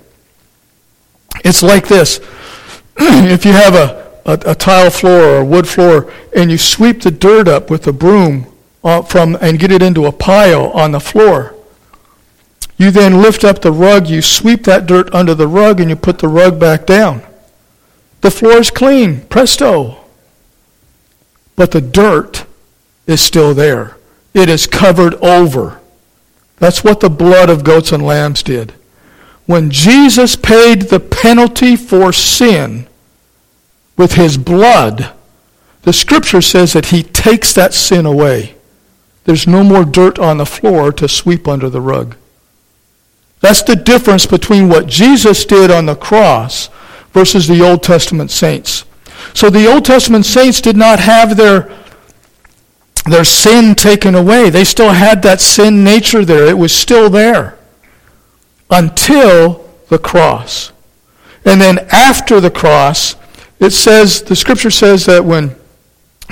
It's 1.44 1.62
like 1.62 1.88
this. 1.88 2.18
if 2.98 3.44
you 3.44 3.52
have 3.52 3.74
a, 3.74 4.10
a, 4.24 4.50
a, 4.50 4.54
tile 4.54 4.90
floor 4.90 5.22
or 5.22 5.36
a 5.38 5.44
wood 5.44 5.68
floor 5.68 6.12
and 6.34 6.50
you 6.50 6.58
sweep 6.58 7.02
the 7.02 7.10
dirt 7.10 7.46
up 7.46 7.70
with 7.70 7.86
a 7.86 7.92
broom 7.92 8.46
uh, 8.82 9.02
from, 9.02 9.36
and 9.40 9.58
get 9.58 9.70
it 9.70 9.82
into 9.82 10.06
a 10.06 10.12
pile 10.12 10.70
on 10.70 10.92
the 10.92 11.00
floor, 11.00 11.54
you 12.78 12.92
then 12.92 13.20
lift 13.20 13.44
up 13.44 13.60
the 13.60 13.72
rug, 13.72 14.06
you 14.06 14.22
sweep 14.22 14.62
that 14.64 14.86
dirt 14.86 15.12
under 15.12 15.34
the 15.34 15.48
rug, 15.48 15.80
and 15.80 15.90
you 15.90 15.96
put 15.96 16.20
the 16.20 16.28
rug 16.28 16.58
back 16.58 16.86
down. 16.86 17.22
The 18.20 18.30
floor 18.30 18.58
is 18.58 18.70
clean, 18.70 19.22
presto. 19.22 20.04
But 21.56 21.72
the 21.72 21.80
dirt 21.80 22.46
is 23.08 23.20
still 23.20 23.52
there. 23.52 23.96
It 24.32 24.48
is 24.48 24.68
covered 24.68 25.14
over. 25.16 25.80
That's 26.58 26.84
what 26.84 27.00
the 27.00 27.10
blood 27.10 27.50
of 27.50 27.64
goats 27.64 27.90
and 27.90 28.04
lambs 28.04 28.44
did. 28.44 28.74
When 29.46 29.70
Jesus 29.70 30.36
paid 30.36 30.82
the 30.82 31.00
penalty 31.00 31.74
for 31.74 32.12
sin 32.12 32.86
with 33.96 34.12
his 34.12 34.38
blood, 34.38 35.12
the 35.82 35.92
scripture 35.92 36.42
says 36.42 36.74
that 36.74 36.86
he 36.86 37.02
takes 37.02 37.52
that 37.54 37.74
sin 37.74 38.06
away. 38.06 38.54
There's 39.24 39.46
no 39.46 39.64
more 39.64 39.84
dirt 39.84 40.18
on 40.18 40.38
the 40.38 40.46
floor 40.46 40.92
to 40.92 41.08
sweep 41.08 41.48
under 41.48 41.68
the 41.68 41.80
rug. 41.80 42.16
That's 43.40 43.62
the 43.62 43.76
difference 43.76 44.26
between 44.26 44.68
what 44.68 44.86
Jesus 44.86 45.44
did 45.44 45.70
on 45.70 45.86
the 45.86 45.94
cross 45.94 46.68
versus 47.12 47.46
the 47.46 47.62
Old 47.62 47.82
Testament 47.82 48.30
saints. 48.30 48.84
So 49.34 49.50
the 49.50 49.66
Old 49.66 49.84
Testament 49.84 50.26
saints 50.26 50.60
did 50.60 50.76
not 50.76 51.00
have 51.00 51.36
their 51.36 51.72
their 53.06 53.24
sin 53.24 53.74
taken 53.74 54.14
away. 54.14 54.50
They 54.50 54.64
still 54.64 54.90
had 54.90 55.22
that 55.22 55.40
sin 55.40 55.82
nature 55.82 56.24
there. 56.24 56.46
It 56.46 56.58
was 56.58 56.72
still 56.72 57.08
there 57.08 57.58
until 58.70 59.68
the 59.88 59.98
cross. 59.98 60.72
And 61.44 61.60
then 61.60 61.78
after 61.90 62.40
the 62.40 62.50
cross, 62.50 63.16
it 63.60 63.70
says, 63.70 64.22
the 64.22 64.36
scripture 64.36 64.70
says 64.70 65.06
that 65.06 65.24
when 65.24 65.56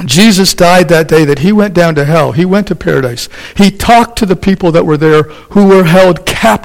Jesus 0.04 0.52
died 0.52 0.88
that 0.88 1.08
day, 1.08 1.24
that 1.24 1.38
he 1.38 1.52
went 1.52 1.72
down 1.72 1.94
to 1.94 2.04
hell, 2.04 2.32
he 2.32 2.44
went 2.44 2.66
to 2.68 2.74
paradise. 2.74 3.30
He 3.56 3.70
talked 3.70 4.18
to 4.18 4.26
the 4.26 4.36
people 4.36 4.70
that 4.72 4.84
were 4.84 4.98
there 4.98 5.22
who 5.22 5.66
were 5.66 5.84
held 5.84 6.26
captive 6.26 6.55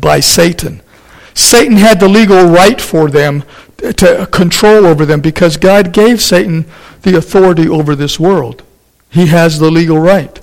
by 0.00 0.20
Satan. 0.20 0.82
Satan 1.34 1.76
had 1.76 2.00
the 2.00 2.08
legal 2.08 2.44
right 2.44 2.80
for 2.80 3.10
them 3.10 3.42
to 3.78 4.26
control 4.30 4.86
over 4.86 5.04
them 5.04 5.20
because 5.20 5.56
God 5.56 5.92
gave 5.92 6.22
Satan 6.22 6.64
the 7.02 7.16
authority 7.16 7.68
over 7.68 7.94
this 7.94 8.18
world. 8.18 8.62
He 9.10 9.26
has 9.26 9.58
the 9.58 9.70
legal 9.70 9.98
right. 9.98 10.40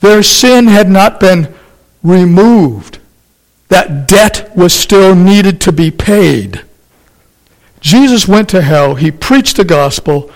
Their 0.00 0.22
sin 0.22 0.66
had 0.66 0.88
not 0.88 1.20
been 1.20 1.54
removed. 2.02 2.98
That 3.68 4.08
debt 4.08 4.50
was 4.56 4.72
still 4.72 5.14
needed 5.14 5.60
to 5.62 5.72
be 5.72 5.90
paid. 5.90 6.62
Jesus 7.80 8.28
went 8.28 8.48
to 8.50 8.62
hell, 8.62 8.94
he 8.94 9.10
preached 9.10 9.56
the 9.56 9.64
gospel, 9.64 10.30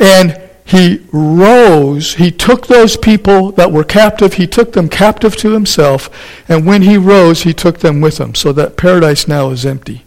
and 0.00 0.40
he 0.66 1.00
rose. 1.12 2.14
He 2.14 2.30
took 2.30 2.66
those 2.66 2.96
people 2.96 3.52
that 3.52 3.72
were 3.72 3.84
captive, 3.84 4.34
he 4.34 4.46
took 4.46 4.72
them 4.72 4.88
captive 4.88 5.36
to 5.36 5.52
himself, 5.52 6.10
and 6.48 6.66
when 6.66 6.82
he 6.82 6.98
rose, 6.98 7.42
he 7.42 7.54
took 7.54 7.78
them 7.78 8.00
with 8.00 8.18
him, 8.18 8.34
so 8.34 8.52
that 8.52 8.76
paradise 8.76 9.26
now 9.26 9.50
is 9.50 9.64
empty. 9.64 10.04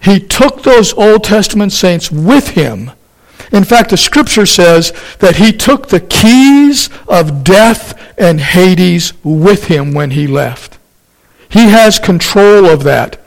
He 0.00 0.20
took 0.20 0.62
those 0.62 0.94
Old 0.94 1.24
Testament 1.24 1.72
saints 1.72 2.12
with 2.12 2.50
him 2.50 2.92
in 3.52 3.64
fact, 3.64 3.90
the 3.90 3.96
scripture 3.96 4.46
says 4.46 4.92
that 5.20 5.36
he 5.36 5.52
took 5.52 5.88
the 5.88 6.00
keys 6.00 6.90
of 7.08 7.44
death 7.44 7.98
and 8.18 8.40
Hades 8.40 9.12
with 9.22 9.66
him 9.66 9.92
when 9.94 10.10
he 10.10 10.26
left. 10.26 10.78
He 11.48 11.68
has 11.68 11.98
control 11.98 12.66
of 12.66 12.82
that. 12.84 13.20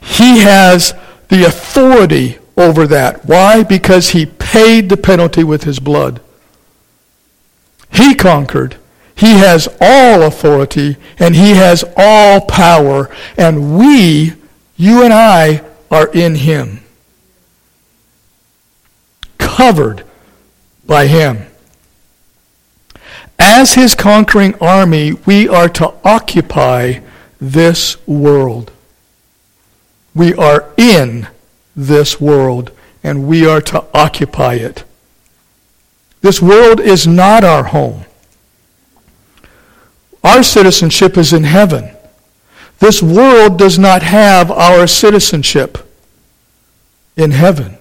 He 0.00 0.38
has 0.40 0.94
the 1.28 1.44
authority 1.44 2.38
over 2.56 2.86
that. 2.86 3.24
Why? 3.24 3.62
Because 3.62 4.10
he 4.10 4.26
paid 4.26 4.88
the 4.88 4.96
penalty 4.96 5.44
with 5.44 5.64
his 5.64 5.78
blood. 5.78 6.20
He 7.92 8.14
conquered. 8.14 8.76
He 9.16 9.38
has 9.38 9.68
all 9.80 10.22
authority 10.22 10.96
and 11.18 11.36
he 11.36 11.50
has 11.50 11.84
all 11.96 12.40
power. 12.40 13.08
And 13.36 13.78
we, 13.78 14.34
you 14.76 15.04
and 15.04 15.12
I, 15.12 15.62
are 15.90 16.08
in 16.12 16.34
him 16.34 16.80
covered 19.54 20.04
by 20.84 21.06
him. 21.06 21.46
As 23.38 23.74
his 23.74 23.94
conquering 23.94 24.54
army, 24.56 25.12
we 25.12 25.48
are 25.48 25.68
to 25.70 25.94
occupy 26.04 27.00
this 27.40 27.96
world. 28.06 28.72
We 30.14 30.34
are 30.34 30.72
in 30.76 31.28
this 31.76 32.20
world, 32.20 32.70
and 33.02 33.26
we 33.26 33.46
are 33.46 33.60
to 33.60 33.84
occupy 33.92 34.54
it. 34.54 34.84
This 36.20 36.40
world 36.40 36.80
is 36.80 37.06
not 37.06 37.44
our 37.44 37.64
home. 37.64 38.04
Our 40.22 40.42
citizenship 40.42 41.18
is 41.18 41.32
in 41.32 41.44
heaven. 41.44 41.90
This 42.78 43.02
world 43.02 43.58
does 43.58 43.78
not 43.78 44.02
have 44.02 44.50
our 44.50 44.86
citizenship 44.86 45.78
in 47.16 47.30
heaven 47.30 47.78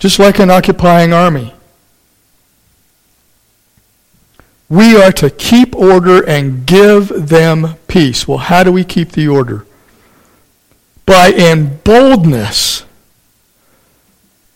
just 0.00 0.18
like 0.18 0.38
an 0.38 0.50
occupying 0.50 1.12
army. 1.12 1.52
We 4.68 5.00
are 5.00 5.12
to 5.12 5.28
keep 5.30 5.76
order 5.76 6.26
and 6.26 6.64
give 6.64 7.28
them 7.28 7.74
peace. 7.86 8.26
Well, 8.26 8.38
how 8.38 8.64
do 8.64 8.72
we 8.72 8.82
keep 8.82 9.12
the 9.12 9.28
order? 9.28 9.66
By 11.04 11.28
in 11.28 11.78
boldness 11.84 12.69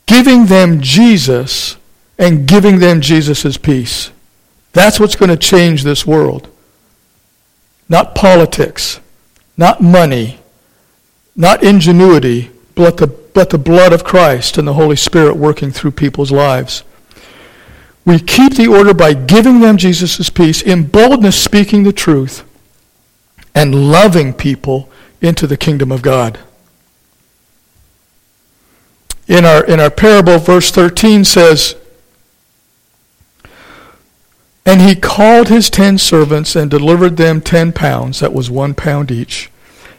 giving 0.07 0.47
them 0.47 0.81
Jesus 0.81 1.77
and 2.19 2.47
giving 2.47 2.79
them 2.79 3.01
Jesus' 3.01 3.57
peace. 3.57 4.11
That's 4.73 4.99
what's 4.99 5.17
going 5.17 5.31
to 5.31 5.37
change 5.37 5.83
this 5.83 6.07
world. 6.07 6.49
Not 7.89 8.15
politics, 8.15 9.01
not 9.57 9.81
money, 9.81 10.41
not 11.37 11.63
ingenuity, 11.63 12.51
but 12.75 12.97
the 12.97 13.07
but 13.35 13.51
the 13.51 13.59
blood 13.59 13.93
of 13.93 14.05
Christ 14.05 14.57
and 14.57 14.67
the 14.67 14.75
Holy 14.75 14.97
Spirit 14.97 15.37
working 15.37 15.73
through 15.73 15.91
people's 15.91 16.31
lives. 16.33 16.85
We 18.07 18.21
keep 18.21 18.55
the 18.55 18.69
order 18.69 18.95
by 18.95 19.13
giving 19.13 19.61
them 19.61 19.77
Jesus' 19.77 20.31
peace, 20.31 20.63
in 20.63 20.87
boldness 20.87 21.41
speaking 21.41 21.83
the 21.83 21.93
truth, 21.93 22.45
and 23.55 23.91
loving 23.91 24.33
people 24.33 24.89
into 25.21 25.47
the 25.47 25.57
kingdom 25.57 25.91
of 25.91 26.03
God. 26.03 26.39
In 29.27 29.45
our, 29.45 29.65
in 29.65 29.81
our 29.81 29.91
parable, 29.91 30.39
verse 30.39 30.71
13 30.71 31.25
says, 31.25 31.77
And 34.67 34.81
he 34.81 34.95
called 34.95 35.49
his 35.49 35.71
ten 35.71 35.99
servants 35.99 36.57
and 36.57 36.71
delivered 36.71 37.17
them 37.17 37.41
ten 37.41 37.73
pounds, 37.73 38.21
that 38.21 38.33
was 38.33 38.51
one 38.51 38.75
pound 38.75 39.11
each. 39.11 39.51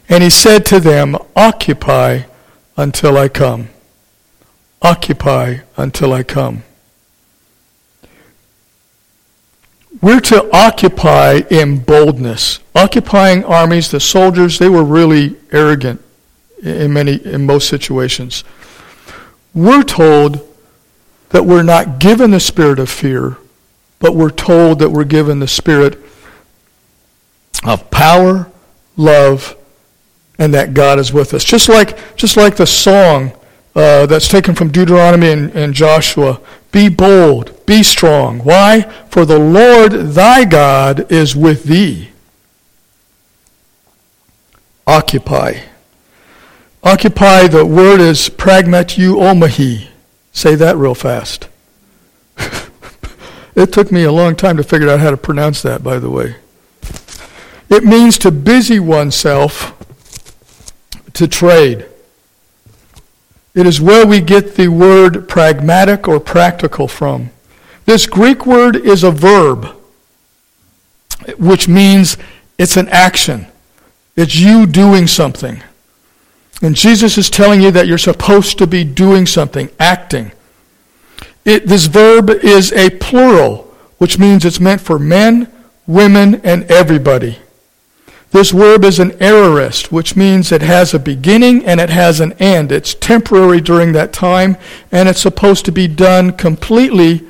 And 0.08 0.22
he 0.22 0.30
said 0.30 0.64
to 0.66 0.80
them, 0.80 1.16
Occupy 1.34 2.22
until 2.76 3.16
I 3.16 3.28
come. 3.28 3.68
Occupy 4.82 5.58
until 5.76 6.12
I 6.12 6.22
come. 6.22 6.62
We're 10.02 10.20
to 10.20 10.48
occupy 10.54 11.40
in 11.50 11.78
boldness. 11.78 12.60
Occupying 12.74 13.44
armies, 13.44 13.90
the 13.90 13.98
soldiers, 13.98 14.58
they 14.58 14.68
were 14.68 14.84
really 14.84 15.36
arrogant 15.50 16.02
in 16.62 16.92
many 16.92 17.14
in 17.14 17.46
most 17.46 17.68
situations. 17.68 18.44
We're 19.56 19.84
told 19.84 20.46
that 21.30 21.46
we're 21.46 21.62
not 21.62 21.98
given 21.98 22.30
the 22.30 22.40
spirit 22.40 22.78
of 22.78 22.90
fear, 22.90 23.38
but 23.98 24.14
we're 24.14 24.28
told 24.28 24.80
that 24.80 24.90
we're 24.90 25.04
given 25.04 25.38
the 25.38 25.48
spirit 25.48 25.98
of 27.64 27.90
power, 27.90 28.52
love, 28.98 29.56
and 30.38 30.52
that 30.52 30.74
God 30.74 30.98
is 30.98 31.10
with 31.10 31.32
us. 31.32 31.42
Just 31.42 31.70
like 31.70 32.16
just 32.16 32.36
like 32.36 32.56
the 32.56 32.66
song 32.66 33.32
uh, 33.74 34.04
that's 34.04 34.28
taken 34.28 34.54
from 34.54 34.70
Deuteronomy 34.70 35.30
and, 35.30 35.50
and 35.56 35.72
Joshua. 35.72 36.38
Be 36.70 36.90
bold, 36.90 37.64
be 37.64 37.82
strong. 37.82 38.40
Why? 38.40 38.82
For 39.08 39.24
the 39.24 39.38
Lord 39.38 39.92
thy 39.92 40.44
God 40.44 41.10
is 41.10 41.34
with 41.34 41.64
thee. 41.64 42.10
Occupy. 44.86 45.60
Occupy, 46.86 47.48
the 47.48 47.66
word 47.66 48.00
is 48.00 48.28
pragmateuomai. 48.28 49.88
Say 50.30 50.54
that 50.54 50.76
real 50.76 50.94
fast. 50.94 51.48
it 53.56 53.72
took 53.72 53.90
me 53.90 54.04
a 54.04 54.12
long 54.12 54.36
time 54.36 54.56
to 54.56 54.62
figure 54.62 54.88
out 54.88 55.00
how 55.00 55.10
to 55.10 55.16
pronounce 55.16 55.62
that, 55.62 55.82
by 55.82 55.98
the 55.98 56.08
way. 56.08 56.36
It 57.68 57.82
means 57.82 58.18
to 58.18 58.30
busy 58.30 58.78
oneself 58.78 59.74
to 61.14 61.26
trade. 61.26 61.86
It 63.52 63.66
is 63.66 63.80
where 63.80 64.06
we 64.06 64.20
get 64.20 64.54
the 64.54 64.68
word 64.68 65.28
pragmatic 65.28 66.06
or 66.06 66.20
practical 66.20 66.86
from. 66.86 67.30
This 67.84 68.06
Greek 68.06 68.46
word 68.46 68.76
is 68.76 69.02
a 69.02 69.10
verb, 69.10 69.74
which 71.36 71.66
means 71.66 72.16
it's 72.58 72.76
an 72.76 72.88
action. 72.90 73.48
It's 74.14 74.36
you 74.36 74.66
doing 74.66 75.08
something. 75.08 75.64
And 76.62 76.74
Jesus 76.74 77.18
is 77.18 77.28
telling 77.28 77.60
you 77.60 77.70
that 77.70 77.86
you're 77.86 77.98
supposed 77.98 78.58
to 78.58 78.66
be 78.66 78.84
doing 78.84 79.26
something, 79.26 79.68
acting. 79.78 80.32
It, 81.44 81.66
this 81.66 81.86
verb 81.86 82.30
is 82.30 82.72
a 82.72 82.90
plural, 82.90 83.74
which 83.98 84.18
means 84.18 84.44
it's 84.44 84.60
meant 84.60 84.80
for 84.80 84.98
men, 84.98 85.52
women, 85.86 86.36
and 86.44 86.64
everybody. 86.64 87.38
This 88.32 88.50
verb 88.50 88.84
is 88.84 88.98
an 88.98 89.16
aorist, 89.22 89.92
which 89.92 90.16
means 90.16 90.50
it 90.50 90.62
has 90.62 90.92
a 90.92 90.98
beginning 90.98 91.64
and 91.64 91.80
it 91.80 91.90
has 91.90 92.20
an 92.20 92.32
end. 92.34 92.72
It's 92.72 92.94
temporary 92.94 93.60
during 93.60 93.92
that 93.92 94.12
time, 94.12 94.56
and 94.90 95.08
it's 95.08 95.20
supposed 95.20 95.64
to 95.66 95.72
be 95.72 95.86
done 95.86 96.32
completely 96.32 97.24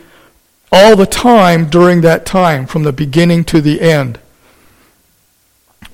all 0.72 0.96
the 0.96 1.06
time 1.06 1.68
during 1.68 2.00
that 2.00 2.26
time, 2.26 2.66
from 2.66 2.82
the 2.82 2.92
beginning 2.92 3.44
to 3.44 3.60
the 3.60 3.80
end. 3.80 4.18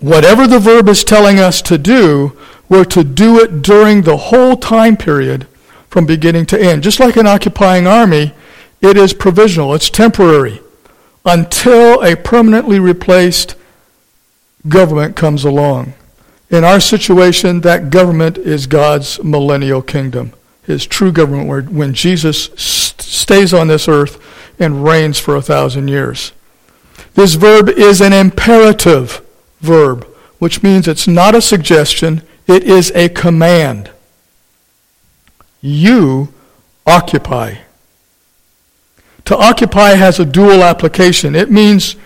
Whatever 0.01 0.47
the 0.47 0.59
verb 0.59 0.89
is 0.89 1.05
telling 1.05 1.39
us 1.39 1.61
to 1.63 1.79
do, 1.79 2.37
we're 2.73 2.85
to 2.87 3.05
do 3.05 3.39
it 3.39 3.61
during 3.61 4.01
the 4.01 4.17
whole 4.17 4.57
time 4.57 4.97
period 4.97 5.47
from 5.91 6.07
beginning 6.07 6.47
to 6.47 6.59
end. 6.59 6.83
Just 6.83 6.99
like 6.99 7.17
an 7.17 7.27
occupying 7.27 7.87
army, 7.87 8.33
it 8.81 8.97
is 8.97 9.13
provisional, 9.13 9.75
it's 9.75 9.91
temporary, 9.91 10.59
until 11.27 12.03
a 12.03 12.17
permanently 12.17 12.81
replaced 12.81 13.57
government 14.67 15.17
comes 15.17 15.45
along. 15.45 15.93
In 16.49 16.65
our 16.65 16.81
situation, 16.81 17.61
that 17.61 17.91
government 17.91 18.39
is 18.39 18.67
God's 18.67 19.23
millennial 19.23 19.83
kingdom, 19.83 20.33
his 20.63 20.87
true 20.87 21.13
government, 21.13 21.71
when 21.71 21.93
Jesus 21.93 22.45
stays 22.57 23.53
on 23.53 23.69
this 23.69 23.87
earth 23.87 24.19
and 24.59 24.83
reigns 24.83 25.19
for 25.19 25.37
a 25.37 25.43
thousand 25.43 25.89
years. 25.89 26.33
This 27.13 27.35
verb 27.35 27.69
is 27.69 28.01
an 28.01 28.15
imperative 28.15 29.21
verb, 29.61 30.07
which 30.39 30.63
means 30.63 30.89
it's 30.89 31.07
not 31.07 31.35
a 31.35 31.43
suggestion, 31.43 32.23
it 32.47 32.65
is 32.65 32.91
a 32.95 33.09
command. 33.09 33.91
You 35.61 36.33
occupy. 36.87 37.57
To 39.27 39.37
occupy 39.37 39.91
has 39.91 40.19
a 40.19 40.25
dual 40.25 40.65
application. 40.65 41.37
It 41.37 41.51
means, 41.51 41.97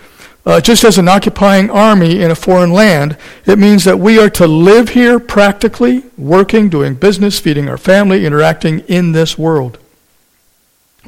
uh, 0.45 0.61
just 0.61 0.83
as 0.83 0.97
an 0.97 1.07
occupying 1.07 1.69
army 1.71 2.21
in 2.21 2.29
a 2.29 2.35
foreign 2.35 2.71
land, 2.71 3.17
it 3.45 3.57
means 3.57 3.83
that 3.85 3.99
we 3.99 4.19
are 4.19 4.29
to 4.31 4.47
live 4.47 4.89
here 4.89 5.19
practically, 5.19 6.03
working, 6.17 6.69
doing 6.69 6.93
business, 6.93 7.39
feeding 7.39 7.67
our 7.67 7.77
family, 7.77 8.25
interacting 8.25 8.79
in 8.81 9.13
this 9.13 9.37
world. 9.37 9.79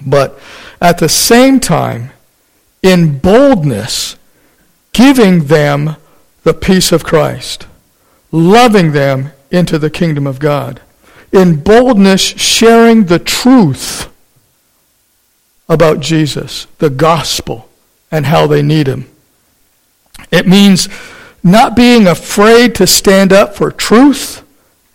But 0.06 0.40
at 0.82 0.98
the 0.98 1.10
same 1.10 1.60
time, 1.60 2.12
in 2.82 3.20
boldness, 3.20 4.16
giving 4.94 5.46
them 5.46 5.98
the 6.44 6.54
peace 6.54 6.92
of 6.92 7.04
Christ 7.04 7.68
loving 8.32 8.92
them 8.92 9.32
into 9.52 9.80
the 9.80 9.90
kingdom 9.90 10.28
of 10.28 10.40
God. 10.40 10.82
In 11.32 11.60
boldness, 11.60 12.22
sharing 12.22 13.06
the 13.06 13.20
truth 13.20 14.12
about 15.68 16.00
Jesus, 16.00 16.66
the 16.80 16.90
gospel, 16.90 17.70
and 18.12 18.26
how 18.26 18.48
they 18.48 18.64
need 18.64 18.88
him. 18.88 19.08
It 20.32 20.48
means 20.48 20.90
not 21.44 21.76
being 21.76 22.08
afraid 22.08 22.76
to 22.76 22.88
stand 22.88 23.32
up 23.32 23.56
for 23.56 23.72
truth 23.72 24.44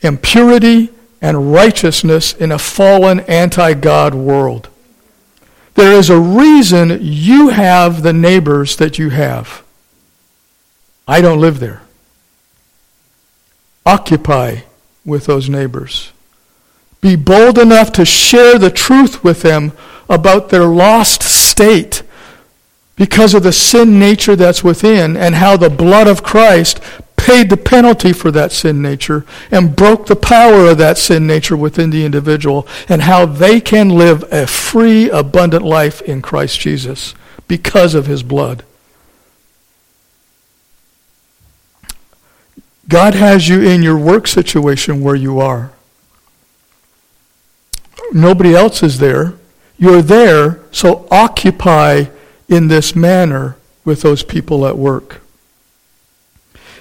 and 0.02 0.20
purity 0.20 0.90
and 1.22 1.52
righteousness 1.52 2.34
in 2.34 2.52
a 2.52 2.58
fallen 2.58 3.20
anti 3.20 3.74
God 3.74 4.14
world. 4.14 4.68
There 5.74 5.92
is 5.92 6.10
a 6.10 6.18
reason 6.18 6.98
you 7.00 7.48
have 7.48 8.02
the 8.02 8.12
neighbors 8.12 8.76
that 8.76 8.98
you 8.98 9.10
have. 9.10 9.62
I 11.06 11.20
don't 11.20 11.40
live 11.40 11.60
there 11.60 11.83
occupy 13.86 14.60
with 15.04 15.26
those 15.26 15.48
neighbors. 15.48 16.12
Be 17.00 17.16
bold 17.16 17.58
enough 17.58 17.92
to 17.92 18.04
share 18.04 18.58
the 18.58 18.70
truth 18.70 19.22
with 19.22 19.42
them 19.42 19.72
about 20.08 20.48
their 20.48 20.64
lost 20.64 21.22
state 21.22 22.02
because 22.96 23.34
of 23.34 23.42
the 23.42 23.52
sin 23.52 23.98
nature 23.98 24.36
that's 24.36 24.64
within 24.64 25.16
and 25.16 25.34
how 25.34 25.56
the 25.56 25.70
blood 25.70 26.06
of 26.06 26.22
Christ 26.22 26.80
paid 27.16 27.48
the 27.48 27.56
penalty 27.56 28.12
for 28.12 28.30
that 28.30 28.52
sin 28.52 28.82
nature 28.82 29.24
and 29.50 29.74
broke 29.74 30.06
the 30.06 30.16
power 30.16 30.68
of 30.68 30.78
that 30.78 30.98
sin 30.98 31.26
nature 31.26 31.56
within 31.56 31.90
the 31.90 32.04
individual 32.04 32.66
and 32.88 33.02
how 33.02 33.26
they 33.26 33.60
can 33.60 33.88
live 33.88 34.24
a 34.32 34.46
free, 34.46 35.10
abundant 35.10 35.64
life 35.64 36.02
in 36.02 36.22
Christ 36.22 36.60
Jesus 36.60 37.14
because 37.48 37.94
of 37.94 38.06
his 38.06 38.22
blood. 38.22 38.64
God 42.88 43.14
has 43.14 43.48
you 43.48 43.62
in 43.62 43.82
your 43.82 43.98
work 43.98 44.26
situation 44.26 45.02
where 45.02 45.14
you 45.14 45.40
are. 45.40 45.72
Nobody 48.12 48.54
else 48.54 48.82
is 48.82 48.98
there. 48.98 49.34
You're 49.78 50.02
there, 50.02 50.60
so 50.70 51.08
occupy 51.10 52.04
in 52.48 52.68
this 52.68 52.94
manner 52.94 53.56
with 53.84 54.02
those 54.02 54.22
people 54.22 54.66
at 54.66 54.78
work. 54.78 55.20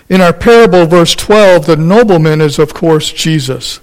In 0.09 0.21
our 0.21 0.33
parable, 0.33 0.85
verse 0.85 1.15
12, 1.15 1.65
the 1.65 1.77
nobleman 1.77 2.41
is, 2.41 2.59
of 2.59 2.73
course, 2.73 3.11
Jesus. 3.11 3.79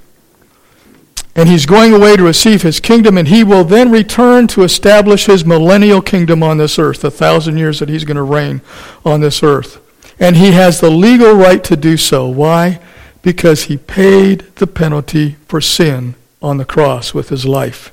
And 1.35 1.49
he's 1.49 1.67
going 1.67 1.93
away 1.93 2.17
to 2.17 2.23
receive 2.23 2.63
his 2.63 2.81
kingdom, 2.81 3.17
and 3.17 3.29
he 3.29 3.43
will 3.43 3.65
then 3.65 3.91
return 3.91 4.47
to 4.49 4.63
establish 4.63 5.27
his 5.27 5.45
millennial 5.45 6.03
kingdom 6.03 6.43
on 6.43 6.59
this 6.59 6.79
earth, 6.79 7.01
the 7.01 7.11
thousand 7.11 7.57
years 7.57 7.79
that 7.79 7.89
he's 7.89 8.05
going 8.05 8.17
to 8.17 8.23
reign 8.23 8.61
on 9.05 9.21
this 9.21 9.43
earth. 9.43 9.81
And 10.21 10.37
he 10.37 10.53
has 10.53 10.81
the 10.81 10.91
legal 10.91 11.33
right 11.33 11.65
to 11.65 11.77
do 11.77 11.97
so. 11.97 12.29
Why? 12.29 12.79
Because 13.23 13.65
he 13.65 13.79
paid 13.79 14.43
the 14.57 14.67
penalty 14.67 15.37
for 15.49 15.63
sin 15.63 16.15
on 16.43 16.59
the 16.59 16.65
cross 16.67 17.15
with 17.15 17.31
his 17.31 17.47
life. 17.47 17.91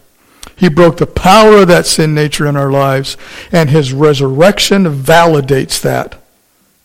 He 0.56 0.70
broke 0.70 0.98
the 0.98 1.08
power 1.08 1.60
of 1.60 1.68
that 1.70 1.86
sin 1.86 2.14
nature 2.14 2.46
in 2.46 2.58
our 2.58 2.72
lives, 2.72 3.16
and 3.52 3.70
his 3.70 3.94
resurrection 3.94 4.86
validates 4.86 5.82
that 5.82 6.22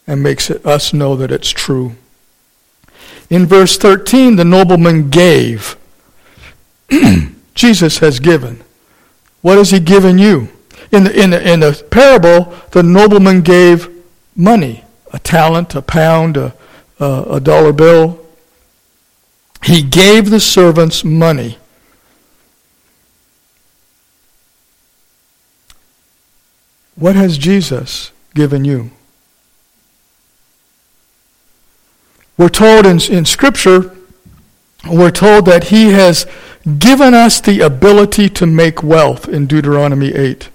and 0.06 0.22
makes 0.22 0.50
it, 0.50 0.64
us 0.64 0.92
know 0.92 1.16
that 1.16 1.32
it's 1.32 1.50
true. 1.50 1.94
In 3.30 3.46
verse 3.46 3.78
13, 3.78 4.36
the 4.36 4.44
nobleman 4.44 5.10
gave. 5.10 5.76
Jesus 7.54 7.98
has 7.98 8.20
given. 8.20 8.62
What 9.40 9.58
has 9.58 9.70
he 9.70 9.80
given 9.80 10.18
you? 10.18 10.48
In 10.90 11.04
the, 11.04 11.22
in 11.22 11.30
the, 11.30 11.52
in 11.52 11.60
the 11.60 11.82
parable, 11.90 12.54
the 12.72 12.82
nobleman 12.82 13.40
gave 13.40 13.88
money 14.36 14.84
a 15.12 15.18
talent, 15.18 15.74
a 15.74 15.82
pound, 15.82 16.36
a, 16.36 16.54
a, 16.98 17.24
a 17.32 17.40
dollar 17.40 17.72
bill. 17.72 18.18
He 19.64 19.82
gave 19.82 20.30
the 20.30 20.40
servants 20.40 21.04
money. 21.04 21.58
What 26.96 27.16
has 27.16 27.38
Jesus 27.38 28.12
given 28.34 28.64
you? 28.64 28.90
We're 32.36 32.48
told 32.48 32.86
in, 32.86 33.00
in 33.10 33.24
Scripture, 33.24 33.96
we're 34.88 35.10
told 35.10 35.46
that 35.46 35.64
He 35.64 35.90
has 35.90 36.26
given 36.78 37.14
us 37.14 37.40
the 37.40 37.60
ability 37.60 38.28
to 38.30 38.46
make 38.46 38.82
wealth 38.82 39.28
in 39.28 39.46
Deuteronomy 39.46 40.12
8. 40.14 40.48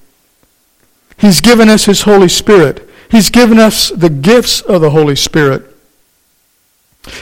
He's 1.18 1.42
given 1.42 1.70
us 1.70 1.86
His 1.86 2.02
Holy 2.02 2.30
Spirit. 2.30 2.87
He's 3.10 3.30
given 3.30 3.58
us 3.60 3.90
the 3.90 4.10
gifts 4.10 4.62
of 4.62 4.82
the 4.82 4.90
Holy 4.90 5.16
Spirit. 5.16 5.64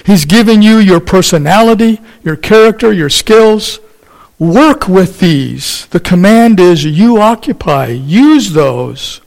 He's 0.05 0.25
given 0.25 0.61
you 0.61 0.77
your 0.77 0.99
personality, 0.99 2.01
your 2.23 2.35
character, 2.35 2.91
your 2.91 3.09
skills. 3.09 3.79
Work 4.39 4.87
with 4.87 5.19
these. 5.19 5.85
The 5.87 5.99
command 5.99 6.59
is 6.59 6.83
you 6.83 7.21
occupy, 7.21 7.87
use 7.87 8.53
those 8.53 9.21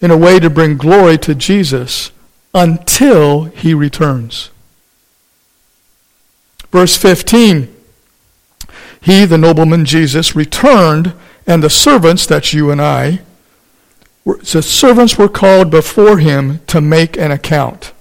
in 0.00 0.10
a 0.10 0.16
way 0.16 0.38
to 0.38 0.48
bring 0.48 0.76
glory 0.76 1.18
to 1.18 1.34
Jesus 1.34 2.12
until 2.54 3.44
he 3.44 3.74
returns. 3.74 4.50
Verse 6.70 6.96
15 6.96 7.74
He, 9.00 9.24
the 9.24 9.38
nobleman 9.38 9.84
Jesus, 9.84 10.36
returned, 10.36 11.14
and 11.46 11.62
the 11.62 11.70
servants, 11.70 12.26
that's 12.26 12.52
you 12.52 12.70
and 12.70 12.80
I, 12.80 13.20
the 14.24 14.62
servants 14.62 15.16
were 15.16 15.28
called 15.28 15.70
before 15.70 16.18
him 16.18 16.60
to 16.66 16.80
make 16.80 17.16
an 17.16 17.30
account. 17.30 17.92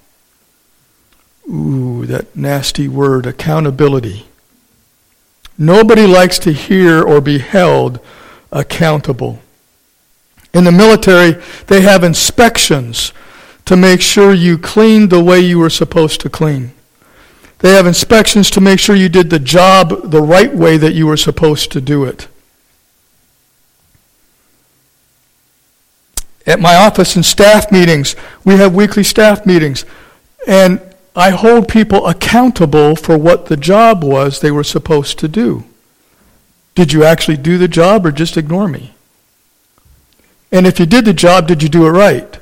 Ooh, 1.49 2.05
that 2.05 2.35
nasty 2.35 2.87
word, 2.87 3.25
accountability. 3.25 4.25
Nobody 5.57 6.05
likes 6.05 6.37
to 6.39 6.51
hear 6.51 7.01
or 7.01 7.21
be 7.21 7.39
held 7.39 7.99
accountable. 8.51 9.39
In 10.53 10.65
the 10.65 10.71
military, 10.71 11.41
they 11.67 11.81
have 11.81 12.03
inspections 12.03 13.13
to 13.65 13.75
make 13.75 14.01
sure 14.01 14.33
you 14.33 14.57
cleaned 14.57 15.09
the 15.09 15.23
way 15.23 15.39
you 15.39 15.59
were 15.59 15.69
supposed 15.69 16.21
to 16.21 16.29
clean. 16.29 16.71
They 17.59 17.73
have 17.73 17.87
inspections 17.87 18.49
to 18.51 18.61
make 18.61 18.79
sure 18.79 18.95
you 18.95 19.09
did 19.09 19.29
the 19.29 19.39
job 19.39 20.11
the 20.11 20.21
right 20.21 20.53
way 20.53 20.77
that 20.77 20.93
you 20.93 21.07
were 21.07 21.17
supposed 21.17 21.71
to 21.71 21.81
do 21.81 22.03
it. 22.03 22.27
At 26.47 26.61
my 26.61 26.75
office 26.75 27.17
in 27.17 27.23
staff 27.23 27.71
meetings, 27.71 28.15
we 28.45 28.55
have 28.55 28.73
weekly 28.73 29.03
staff 29.03 29.45
meetings, 29.45 29.85
and 30.47 30.81
I 31.13 31.31
hold 31.31 31.67
people 31.67 32.07
accountable 32.07 32.95
for 32.95 33.17
what 33.17 33.47
the 33.47 33.57
job 33.57 34.03
was 34.03 34.39
they 34.39 34.51
were 34.51 34.63
supposed 34.63 35.19
to 35.19 35.27
do. 35.27 35.65
Did 36.73 36.93
you 36.93 37.03
actually 37.03 37.37
do 37.37 37.57
the 37.57 37.67
job 37.67 38.05
or 38.05 38.11
just 38.11 38.37
ignore 38.37 38.67
me? 38.67 38.93
And 40.51 40.65
if 40.65 40.79
you 40.79 40.85
did 40.85 41.05
the 41.05 41.13
job, 41.13 41.47
did 41.47 41.61
you 41.61 41.69
do 41.69 41.85
it 41.85 41.91
right? 41.91 42.39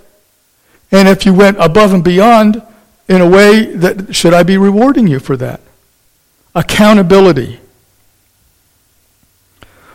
And 0.91 1.07
if 1.07 1.25
you 1.25 1.33
went 1.33 1.57
above 1.59 1.91
and 1.91 2.03
beyond 2.03 2.61
in 3.07 3.21
a 3.21 3.29
way 3.29 3.65
that 3.65 4.15
should 4.15 4.33
I 4.33 4.43
be 4.43 4.57
rewarding 4.57 5.07
you 5.07 5.19
for 5.19 5.35
that? 5.37 5.61
Accountability. 6.53 7.59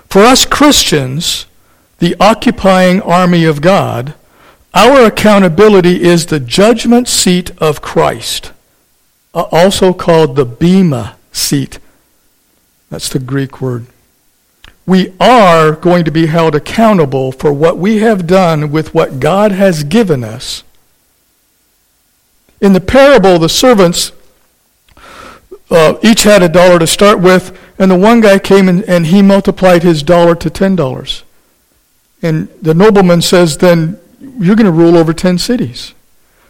For 0.09 0.23
us 0.23 0.45
Christians, 0.45 1.47
the 2.01 2.17
occupying 2.19 3.01
army 3.03 3.45
of 3.45 3.61
God, 3.61 4.15
our 4.73 5.05
accountability 5.05 6.03
is 6.03 6.27
the 6.27 6.41
judgment 6.41 7.07
seat 7.09 7.53
of 7.59 7.83
Christ. 7.83 8.53
Uh, 9.33 9.45
also 9.53 9.93
called 9.93 10.35
the 10.35 10.45
Bema 10.45 11.17
seat. 11.31 11.79
That's 12.89 13.09
the 13.09 13.19
Greek 13.19 13.61
word. 13.61 13.87
We 14.87 15.13
are 15.21 15.73
going 15.73 16.05
to 16.05 16.11
be 16.11 16.27
held 16.27 16.55
accountable 16.55 17.31
for 17.31 17.53
what 17.53 17.79
we 17.79 17.99
have 17.99 18.27
done 18.27 18.73
with 18.73 18.93
what 18.95 19.21
God 19.21 19.53
has 19.53 19.85
given 19.85 20.25
us. 20.25 20.65
In 22.61 22.73
the 22.73 22.81
parable, 22.81 23.39
the 23.39 23.49
servants 23.49 24.11
uh, 25.71 25.95
each 26.03 26.25
had 26.25 26.43
a 26.43 26.49
dollar 26.49 26.79
to 26.79 26.87
start 26.87 27.21
with, 27.21 27.57
and 27.79 27.91
the 27.91 27.99
one 27.99 28.21
guy 28.21 28.39
came 28.39 28.69
and, 28.69 28.83
and 28.85 29.07
he 29.07 29.23
multiplied 29.23 29.83
his 29.83 30.03
dollar 30.03 30.35
to 30.35 30.51
ten 30.51 30.75
dollars. 30.75 31.23
And 32.23 32.49
the 32.61 32.75
nobleman 32.75 33.23
says, 33.23 33.59
Then 33.59 33.99
you're 34.21 34.57
going 34.57 34.67
to 34.67 34.73
rule 34.73 34.97
over 34.97 35.13
ten 35.13 35.39
cities. 35.39 35.95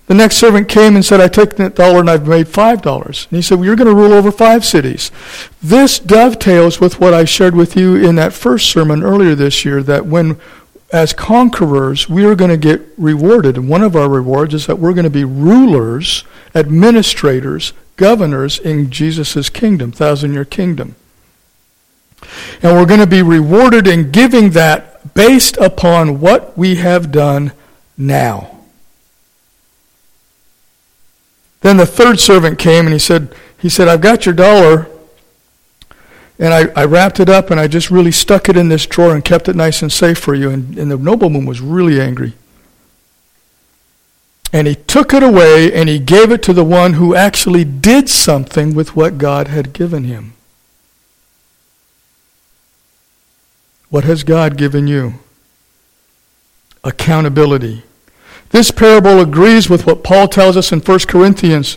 The 0.07 0.15
next 0.15 0.39
servant 0.39 0.69
came 0.69 0.97
and 0.97 1.05
said, 1.05 1.21
I 1.21 1.29
took 1.29 1.55
that 1.57 1.77
dollar 1.77 2.01
and 2.01 2.11
I've 2.11 2.27
made 2.27 2.49
five 2.49 2.83
dollars. 2.83 3.29
And 3.31 3.37
he 3.37 3.43
said, 3.43 3.59
well, 3.59 3.67
You're 3.67 3.77
going 3.77 3.89
to 3.89 3.95
rule 3.95 4.13
over 4.13 4.33
five 4.33 4.65
cities. 4.65 5.13
This 5.63 6.01
dovetails 6.01 6.81
with 6.81 6.99
what 6.99 7.15
I 7.15 7.25
shared 7.25 7.55
with 7.55 7.77
you 7.77 7.95
in 7.95 8.17
that 8.17 8.33
first 8.33 8.71
sermon 8.71 9.05
earlier 9.05 9.37
this 9.37 9.65
year 9.65 9.85
that 9.85 10.07
when, 10.07 10.41
as 10.93 11.13
conquerors, 11.13 12.09
we 12.09 12.25
are 12.25 12.35
going 12.35 12.51
to 12.51 12.57
get 12.57 12.83
rewarded. 12.99 13.57
And 13.57 13.69
one 13.69 13.83
of 13.83 13.95
our 13.95 14.09
rewards 14.09 14.53
is 14.53 14.67
that 14.67 14.81
we're 14.81 14.95
going 14.95 15.05
to 15.05 15.11
be 15.11 15.25
rulers, 15.25 16.25
administrators, 16.57 17.73
governors 17.95 18.59
in 18.59 18.91
Jesus' 18.91 19.49
kingdom, 19.49 19.93
thousand 19.93 20.33
year 20.33 20.45
kingdom. 20.45 20.97
And 22.63 22.77
we're 22.77 22.87
going 22.87 22.99
to 22.99 23.07
be 23.07 23.23
rewarded 23.23 23.87
in 23.87 24.11
giving 24.11 24.51
that 24.51 24.90
based 25.15 25.57
upon 25.57 26.21
what 26.21 26.57
we 26.57 26.77
have 26.77 27.11
done 27.11 27.53
now. 27.97 28.59
Then 31.61 31.77
the 31.77 31.87
third 31.87 32.19
servant 32.19 32.59
came 32.59 32.87
and 32.87 32.93
he 32.93 32.99
said, 32.99 33.35
he 33.59 33.69
said, 33.69 33.89
I've 33.89 34.01
got 34.01 34.25
your 34.25 34.35
dollar. 34.35 34.89
And 36.39 36.55
I, 36.55 36.69
I 36.75 36.85
wrapped 36.87 37.21
it 37.21 37.29
up 37.29 37.51
and 37.51 37.61
I 37.61 37.69
just 37.69 37.91
really 37.91 38.13
stuck 38.13 38.49
it 38.49 38.57
in 38.57 38.71
this 38.71 38.87
drawer 38.87 39.15
and 39.15 39.23
kept 39.23 39.49
it 39.49 39.57
nice 39.57 39.83
and 39.83 39.93
safe 39.93 40.19
for 40.19 40.35
you. 40.35 40.49
And, 40.49 40.79
and 40.79 40.91
the 40.91 40.97
nobleman 40.97 41.45
was 41.45 41.61
really 41.61 42.01
angry. 42.01 42.33
And 44.53 44.67
he 44.67 44.75
took 44.75 45.13
it 45.13 45.23
away 45.23 45.73
and 45.73 45.89
he 45.89 45.99
gave 45.99 46.33
it 46.33 46.43
to 46.45 46.53
the 46.55 46.65
one 46.65 46.95
who 46.95 47.15
actually 47.15 47.65
did 47.65 48.09
something 48.09 48.75
with 48.75 48.97
what 48.97 49.19
God 49.19 49.49
had 49.49 49.73
given 49.75 50.05
him. 50.05 50.33
What 53.91 54.05
has 54.05 54.23
God 54.23 54.57
given 54.57 54.87
you? 54.87 55.15
Accountability. 56.85 57.83
This 58.51 58.71
parable 58.71 59.21
agrees 59.21 59.69
with 59.69 59.85
what 59.85 60.05
Paul 60.05 60.29
tells 60.29 60.57
us 60.57 60.73
in 60.73 60.81
1 60.81 60.99
Corinthians 61.01 61.77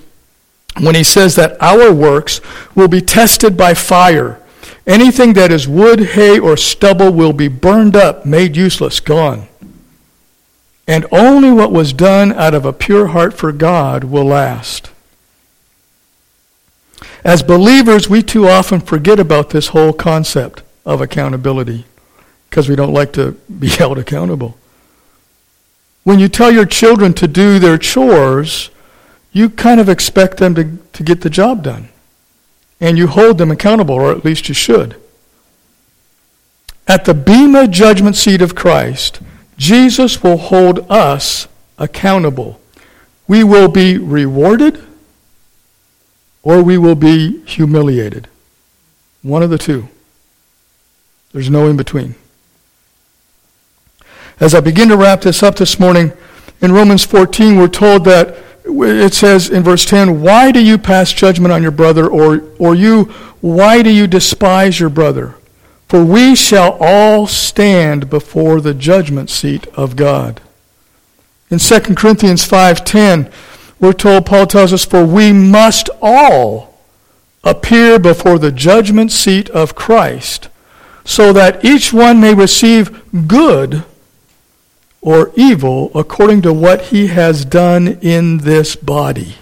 when 0.79 0.95
he 0.95 1.03
says 1.03 1.35
that 1.35 1.61
our 1.61 1.91
works 1.91 2.39
will 2.75 2.87
be 2.87 3.01
tested 3.01 3.57
by 3.57 3.73
fire. 3.73 4.39
Anything 4.85 5.33
that 5.33 5.51
is 5.51 5.67
wood, 5.67 5.99
hay, 5.99 6.39
or 6.39 6.55
stubble 6.55 7.11
will 7.11 7.33
be 7.33 7.47
burned 7.47 7.95
up, 7.95 8.25
made 8.25 8.55
useless, 8.55 8.99
gone. 8.99 9.47
And 10.87 11.05
only 11.11 11.51
what 11.51 11.71
was 11.71 11.93
done 11.93 12.31
out 12.33 12.53
of 12.53 12.65
a 12.65 12.73
pure 12.73 13.07
heart 13.07 13.33
for 13.33 13.51
God 13.51 14.03
will 14.03 14.25
last. 14.25 14.91
As 17.23 17.41
believers, 17.41 18.09
we 18.09 18.21
too 18.21 18.47
often 18.47 18.81
forget 18.81 19.19
about 19.19 19.51
this 19.51 19.69
whole 19.69 19.93
concept 19.93 20.61
of 20.85 21.01
accountability 21.01 21.85
because 22.53 22.69
we 22.69 22.75
don't 22.75 22.93
like 22.93 23.11
to 23.13 23.31
be 23.31 23.67
held 23.81 23.97
accountable. 23.97 24.55
When 26.03 26.19
you 26.19 26.27
tell 26.27 26.51
your 26.51 26.67
children 26.67 27.11
to 27.15 27.27
do 27.27 27.57
their 27.57 27.79
chores, 27.79 28.69
you 29.31 29.49
kind 29.49 29.79
of 29.79 29.89
expect 29.89 30.37
them 30.37 30.53
to, 30.53 30.77
to 30.93 31.01
get 31.01 31.21
the 31.21 31.31
job 31.31 31.63
done. 31.63 31.89
And 32.79 32.95
you 32.95 33.07
hold 33.07 33.39
them 33.39 33.49
accountable, 33.49 33.95
or 33.95 34.11
at 34.11 34.23
least 34.23 34.49
you 34.49 34.53
should. 34.53 35.01
At 36.87 37.05
the 37.05 37.15
Bema 37.15 37.67
judgment 37.67 38.15
seat 38.15 38.43
of 38.43 38.53
Christ, 38.53 39.19
Jesus 39.57 40.21
will 40.21 40.37
hold 40.37 40.85
us 40.91 41.47
accountable. 41.79 42.59
We 43.27 43.43
will 43.43 43.67
be 43.67 43.97
rewarded 43.97 44.79
or 46.43 46.61
we 46.61 46.77
will 46.77 46.93
be 46.93 47.43
humiliated. 47.45 48.27
One 49.23 49.41
of 49.41 49.49
the 49.49 49.57
two. 49.57 49.87
There's 51.31 51.49
no 51.49 51.67
in 51.67 51.77
between. 51.77 52.13
As 54.39 54.55
I 54.55 54.59
begin 54.59 54.89
to 54.89 54.97
wrap 54.97 55.21
this 55.21 55.43
up 55.43 55.55
this 55.55 55.79
morning, 55.79 56.11
in 56.61 56.71
Romans 56.71 57.05
14, 57.05 57.57
we're 57.57 57.67
told 57.67 58.05
that 58.05 58.35
it 58.65 59.13
says 59.13 59.49
in 59.49 59.63
verse 59.63 59.85
10, 59.85 60.21
Why 60.21 60.51
do 60.51 60.63
you 60.63 60.77
pass 60.77 61.11
judgment 61.11 61.51
on 61.51 61.61
your 61.61 61.71
brother, 61.71 62.07
or, 62.07 62.43
or 62.57 62.73
you, 62.73 63.05
why 63.41 63.83
do 63.83 63.89
you 63.89 64.07
despise 64.07 64.79
your 64.79 64.89
brother? 64.89 65.35
For 65.87 66.03
we 66.03 66.35
shall 66.35 66.77
all 66.79 67.27
stand 67.27 68.09
before 68.09 68.61
the 68.61 68.73
judgment 68.73 69.29
seat 69.29 69.67
of 69.75 69.95
God. 69.95 70.41
In 71.51 71.59
2 71.59 71.95
Corinthians 71.95 72.47
5:10, 72.47 73.31
we're 73.79 73.93
told 73.93 74.25
Paul 74.25 74.47
tells 74.47 74.73
us 74.73 74.85
for 74.85 75.05
we 75.05 75.31
must 75.31 75.89
all 76.01 76.79
appear 77.43 77.99
before 77.99 78.39
the 78.39 78.51
judgment 78.51 79.11
seat 79.11 79.49
of 79.49 79.75
Christ 79.75 80.47
so 81.03 81.33
that 81.33 81.63
each 81.63 81.91
one 81.91 82.19
may 82.21 82.33
receive 82.33 83.01
good 83.27 83.83
or 85.03 85.31
evil 85.35 85.91
according 85.93 86.41
to 86.41 86.53
what 86.53 86.85
he 86.85 87.07
has 87.07 87.45
done 87.45 87.87
in 88.01 88.39
this 88.39 88.75
body. 88.75 89.35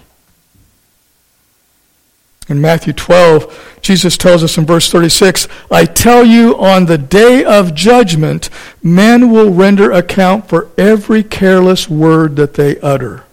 In 2.48 2.60
Matthew 2.60 2.92
12, 2.92 3.78
Jesus 3.80 4.18
tells 4.18 4.42
us 4.42 4.58
in 4.58 4.66
verse 4.66 4.90
36 4.90 5.46
I 5.70 5.84
tell 5.84 6.24
you, 6.24 6.58
on 6.58 6.86
the 6.86 6.98
day 6.98 7.44
of 7.44 7.74
judgment, 7.74 8.50
men 8.82 9.30
will 9.30 9.50
render 9.50 9.90
account 9.92 10.48
for 10.48 10.68
every 10.76 11.22
careless 11.22 11.88
word 11.88 12.36
that 12.36 12.54
they 12.54 12.78
utter. 12.80 13.24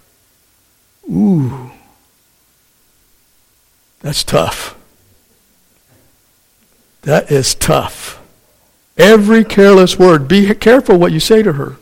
Ooh, 1.09 1.71
that's 4.01 4.23
tough. 4.23 4.75
That 7.01 7.31
is 7.31 7.55
tough. 7.55 8.21
Every 8.97 9.43
careless 9.43 9.97
word. 9.97 10.27
Be 10.27 10.53
careful 10.53 10.97
what 10.97 11.11
you 11.11 11.19
say 11.19 11.41
to 11.41 11.53
her. 11.53 11.77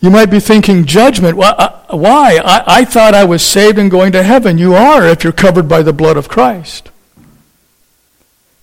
You 0.00 0.10
might 0.10 0.26
be 0.26 0.40
thinking, 0.40 0.84
judgment. 0.84 1.38
Uh, 1.38 1.80
why? 1.90 2.40
I, 2.44 2.80
I 2.80 2.84
thought 2.84 3.14
I 3.14 3.24
was 3.24 3.42
saved 3.42 3.78
and 3.78 3.90
going 3.90 4.12
to 4.12 4.22
heaven. 4.22 4.58
You 4.58 4.74
are 4.74 5.06
if 5.06 5.24
you're 5.24 5.32
covered 5.32 5.68
by 5.68 5.82
the 5.82 5.92
blood 5.92 6.16
of 6.16 6.28
Christ. 6.28 6.90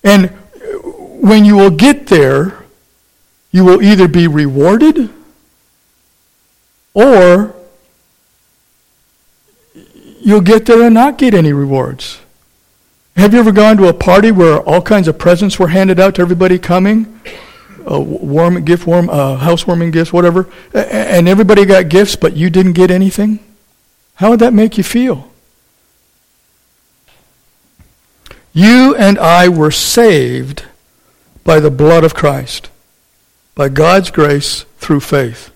And 0.03 0.29
when 1.23 1.45
you 1.45 1.55
will 1.55 1.71
get 1.71 2.07
there, 2.07 2.63
you 3.51 3.63
will 3.63 3.81
either 3.81 4.07
be 4.07 4.27
rewarded 4.27 5.09
or 6.93 7.55
you'll 10.21 10.41
get 10.41 10.65
there 10.65 10.83
and 10.83 10.93
not 10.93 11.17
get 11.17 11.33
any 11.33 11.53
rewards. 11.53 12.19
Have 13.15 13.33
you 13.33 13.39
ever 13.39 13.51
gone 13.51 13.77
to 13.77 13.87
a 13.87 13.93
party 13.93 14.31
where 14.31 14.59
all 14.59 14.81
kinds 14.81 15.07
of 15.07 15.17
presents 15.17 15.59
were 15.59 15.67
handed 15.67 15.99
out 15.99 16.15
to 16.15 16.21
everybody 16.21 16.57
coming? 16.57 17.19
A 17.85 17.99
warm 17.99 18.63
gift, 18.63 18.87
warm 18.87 19.09
uh, 19.09 19.35
housewarming 19.35 19.91
gifts, 19.91 20.13
whatever, 20.13 20.49
and 20.73 21.27
everybody 21.27 21.65
got 21.65 21.89
gifts, 21.89 22.15
but 22.15 22.35
you 22.35 22.49
didn't 22.49 22.73
get 22.73 22.91
anything. 22.91 23.39
How 24.15 24.31
would 24.31 24.39
that 24.39 24.53
make 24.53 24.77
you 24.77 24.83
feel? 24.83 25.31
You 28.53 28.95
and 28.95 29.17
I 29.17 29.49
were 29.49 29.71
saved 29.71 30.65
by 31.43 31.59
the 31.59 31.71
blood 31.71 32.03
of 32.03 32.13
Christ, 32.13 32.69
by 33.55 33.69
God's 33.69 34.11
grace 34.11 34.63
through 34.77 35.01
faith. 35.01 35.51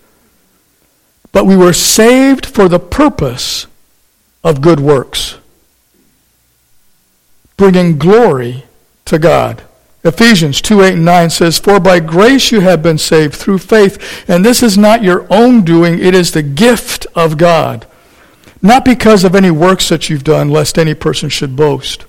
But 1.32 1.46
we 1.46 1.56
were 1.56 1.74
saved 1.74 2.46
for 2.46 2.68
the 2.68 2.80
purpose 2.80 3.68
of 4.44 4.62
good 4.62 4.80
works 4.80 5.38
bringing 7.58 7.98
glory 7.98 8.64
to 9.06 9.20
God. 9.20 9.64
Ephesians 10.08 10.62
2 10.62 10.82
8 10.82 10.94
and 10.94 11.06
9 11.06 11.30
says, 11.30 11.60
For 11.60 11.80
by 11.80 12.00
grace 12.00 12.52
you 12.52 12.62
have 12.62 12.82
been 12.82 12.98
saved 12.98 13.36
through 13.36 13.60
faith, 13.60 14.24
and 14.28 14.44
this 14.44 14.64
is 14.64 14.78
not 14.78 15.04
your 15.04 15.28
own 15.30 15.64
doing, 15.64 16.00
it 16.00 16.16
is 16.16 16.32
the 16.32 16.44
gift 16.44 17.06
of 17.14 17.38
God. 17.38 17.86
Not 18.62 18.86
because 18.86 19.24
of 19.24 19.36
any 19.36 19.52
works 19.52 19.90
that 19.90 20.10
you've 20.10 20.24
done, 20.24 20.50
lest 20.50 20.78
any 20.78 20.94
person 20.94 21.30
should 21.30 21.56
boast. 21.56 22.06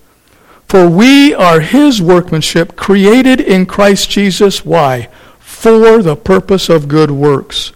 For 0.66 0.88
we 0.88 1.34
are 1.34 1.60
his 1.60 2.00
workmanship, 2.00 2.76
created 2.76 3.40
in 3.40 3.66
Christ 3.66 4.10
Jesus. 4.10 4.64
Why? 4.64 5.08
For 5.38 6.02
the 6.02 6.16
purpose 6.16 6.68
of 6.68 6.88
good 6.88 7.10
works, 7.10 7.72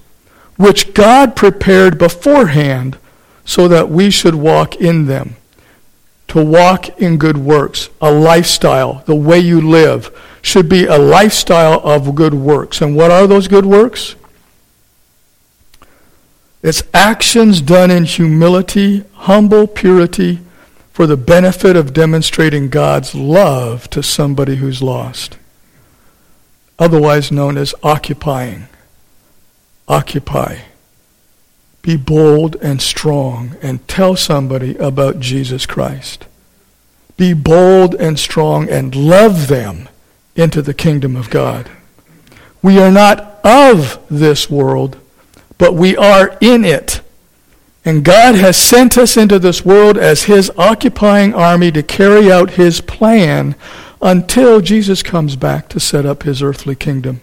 which 0.56 0.94
God 0.94 1.36
prepared 1.36 1.98
beforehand 1.98 2.96
so 3.44 3.66
that 3.68 3.88
we 3.88 4.10
should 4.10 4.36
walk 4.36 4.76
in 4.76 5.06
them 5.06 5.36
to 6.32 6.42
walk 6.42 6.98
in 6.98 7.18
good 7.18 7.36
works, 7.36 7.90
a 8.00 8.10
lifestyle, 8.10 9.02
the 9.04 9.14
way 9.14 9.38
you 9.38 9.60
live, 9.60 10.10
should 10.40 10.66
be 10.66 10.86
a 10.86 10.96
lifestyle 10.96 11.78
of 11.80 12.14
good 12.14 12.32
works. 12.32 12.80
And 12.80 12.96
what 12.96 13.10
are 13.10 13.26
those 13.26 13.48
good 13.48 13.66
works? 13.66 14.14
It's 16.62 16.84
actions 16.94 17.60
done 17.60 17.90
in 17.90 18.04
humility, 18.04 19.04
humble 19.12 19.66
purity, 19.66 20.38
for 20.90 21.06
the 21.06 21.18
benefit 21.18 21.76
of 21.76 21.92
demonstrating 21.92 22.70
God's 22.70 23.14
love 23.14 23.90
to 23.90 24.02
somebody 24.02 24.56
who's 24.56 24.80
lost. 24.80 25.36
Otherwise 26.78 27.30
known 27.30 27.58
as 27.58 27.74
occupying. 27.82 28.68
Occupy. 29.86 30.60
Be 31.82 31.96
bold 31.96 32.56
and 32.62 32.80
strong 32.80 33.56
and 33.60 33.86
tell 33.88 34.14
somebody 34.14 34.76
about 34.76 35.18
Jesus 35.18 35.66
Christ. 35.66 36.26
Be 37.16 37.34
bold 37.34 37.94
and 37.96 38.18
strong 38.18 38.68
and 38.70 38.94
love 38.94 39.48
them 39.48 39.88
into 40.36 40.62
the 40.62 40.74
kingdom 40.74 41.16
of 41.16 41.28
God. 41.28 41.68
We 42.62 42.78
are 42.78 42.92
not 42.92 43.40
of 43.44 43.98
this 44.08 44.48
world, 44.48 44.96
but 45.58 45.74
we 45.74 45.96
are 45.96 46.38
in 46.40 46.64
it. 46.64 47.00
And 47.84 48.04
God 48.04 48.36
has 48.36 48.56
sent 48.56 48.96
us 48.96 49.16
into 49.16 49.40
this 49.40 49.64
world 49.64 49.98
as 49.98 50.24
his 50.24 50.52
occupying 50.56 51.34
army 51.34 51.72
to 51.72 51.82
carry 51.82 52.30
out 52.30 52.50
his 52.50 52.80
plan 52.80 53.56
until 54.00 54.60
Jesus 54.60 55.02
comes 55.02 55.34
back 55.34 55.68
to 55.70 55.80
set 55.80 56.06
up 56.06 56.22
his 56.22 56.42
earthly 56.42 56.76
kingdom. 56.76 57.20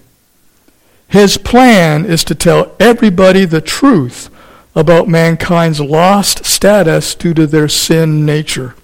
His 1.07 1.37
plan 1.37 2.05
is 2.05 2.25
to 2.25 2.35
tell 2.35 2.75
everybody 2.79 3.45
the 3.45 3.61
truth 3.61 4.29
about 4.75 5.07
mankind's 5.07 5.79
lost 5.81 6.45
status 6.45 7.15
due 7.15 7.33
to 7.33 7.47
their 7.47 7.67
sin 7.67 8.25
nature. 8.25 8.75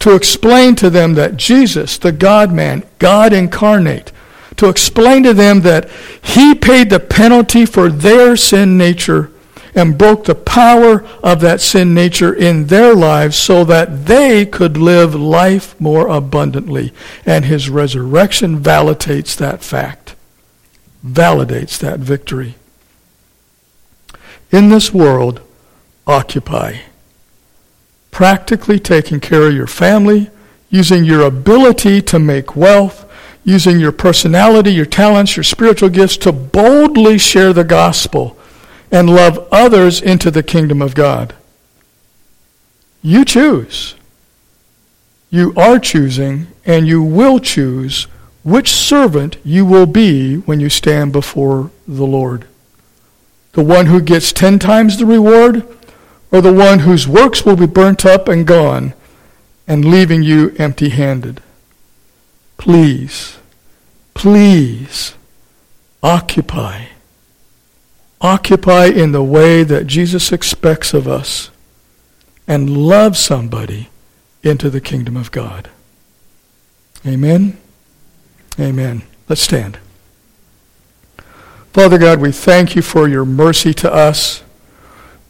To 0.00 0.14
explain 0.14 0.74
to 0.76 0.90
them 0.90 1.14
that 1.14 1.36
Jesus, 1.36 1.96
the 1.98 2.12
God 2.12 2.52
man, 2.52 2.84
God 2.98 3.32
incarnate, 3.32 4.12
to 4.56 4.68
explain 4.68 5.22
to 5.22 5.32
them 5.32 5.60
that 5.62 5.88
he 6.22 6.54
paid 6.54 6.90
the 6.90 7.00
penalty 7.00 7.64
for 7.64 7.88
their 7.88 8.36
sin 8.36 8.76
nature 8.76 9.30
and 9.74 9.96
broke 9.96 10.24
the 10.24 10.34
power 10.34 11.02
of 11.22 11.40
that 11.40 11.60
sin 11.60 11.94
nature 11.94 12.34
in 12.34 12.66
their 12.66 12.94
lives 12.94 13.36
so 13.36 13.64
that 13.64 14.04
they 14.04 14.44
could 14.44 14.76
live 14.76 15.14
life 15.14 15.80
more 15.80 16.08
abundantly. 16.08 16.92
And 17.24 17.46
his 17.46 17.70
resurrection 17.70 18.60
validates 18.60 19.34
that 19.36 19.62
fact, 19.62 20.14
validates 21.04 21.78
that 21.78 22.00
victory 22.00 22.56
in 24.52 24.68
this 24.68 24.94
world 24.94 25.40
occupy. 26.06 26.76
Practically 28.10 28.78
taking 28.78 29.18
care 29.18 29.48
of 29.48 29.54
your 29.54 29.66
family, 29.66 30.30
using 30.70 31.04
your 31.04 31.22
ability 31.22 32.02
to 32.02 32.18
make 32.18 32.54
wealth, 32.54 33.10
using 33.44 33.80
your 33.80 33.92
personality, 33.92 34.72
your 34.72 34.86
talents, 34.86 35.36
your 35.36 35.42
spiritual 35.42 35.88
gifts 35.88 36.16
to 36.18 36.30
boldly 36.32 37.18
share 37.18 37.52
the 37.52 37.64
gospel 37.64 38.36
and 38.90 39.08
love 39.08 39.48
others 39.50 40.00
into 40.00 40.30
the 40.30 40.42
kingdom 40.42 40.82
of 40.82 40.94
God. 40.94 41.34
You 43.02 43.24
choose. 43.24 43.94
You 45.30 45.54
are 45.56 45.78
choosing, 45.78 46.48
and 46.66 46.86
you 46.86 47.02
will 47.02 47.38
choose 47.38 48.06
which 48.44 48.70
servant 48.70 49.38
you 49.42 49.64
will 49.64 49.86
be 49.86 50.36
when 50.36 50.60
you 50.60 50.68
stand 50.68 51.12
before 51.12 51.70
the 51.88 52.04
Lord. 52.04 52.46
The 53.52 53.64
one 53.64 53.86
who 53.86 54.00
gets 54.00 54.32
ten 54.32 54.58
times 54.58 54.96
the 54.96 55.06
reward, 55.06 55.66
or 56.30 56.40
the 56.40 56.52
one 56.52 56.80
whose 56.80 57.06
works 57.06 57.44
will 57.44 57.56
be 57.56 57.66
burnt 57.66 58.06
up 58.06 58.28
and 58.28 58.46
gone, 58.46 58.94
and 59.68 59.84
leaving 59.84 60.22
you 60.22 60.54
empty 60.58 60.88
handed? 60.88 61.42
Please, 62.56 63.38
please 64.14 65.14
occupy. 66.02 66.86
Occupy 68.20 68.86
in 68.86 69.12
the 69.12 69.22
way 69.22 69.64
that 69.64 69.86
Jesus 69.86 70.32
expects 70.32 70.94
of 70.94 71.08
us 71.08 71.50
and 72.46 72.76
love 72.76 73.16
somebody 73.16 73.88
into 74.42 74.70
the 74.70 74.80
kingdom 74.80 75.16
of 75.16 75.30
God. 75.30 75.68
Amen. 77.06 77.58
Amen. 78.58 79.02
Let's 79.28 79.42
stand. 79.42 79.78
Father 81.72 81.96
God, 81.96 82.20
we 82.20 82.32
thank 82.32 82.76
you 82.76 82.82
for 82.82 83.08
your 83.08 83.24
mercy 83.24 83.72
to 83.74 83.90
us. 83.90 84.42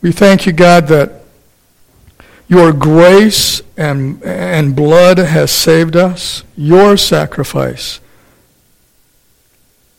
We 0.00 0.10
thank 0.10 0.44
you, 0.44 0.52
God, 0.52 0.88
that 0.88 1.22
your 2.48 2.72
grace 2.72 3.62
and, 3.76 4.20
and 4.24 4.74
blood 4.74 5.18
has 5.18 5.52
saved 5.52 5.94
us. 5.94 6.42
Your 6.56 6.96
sacrifice 6.96 8.00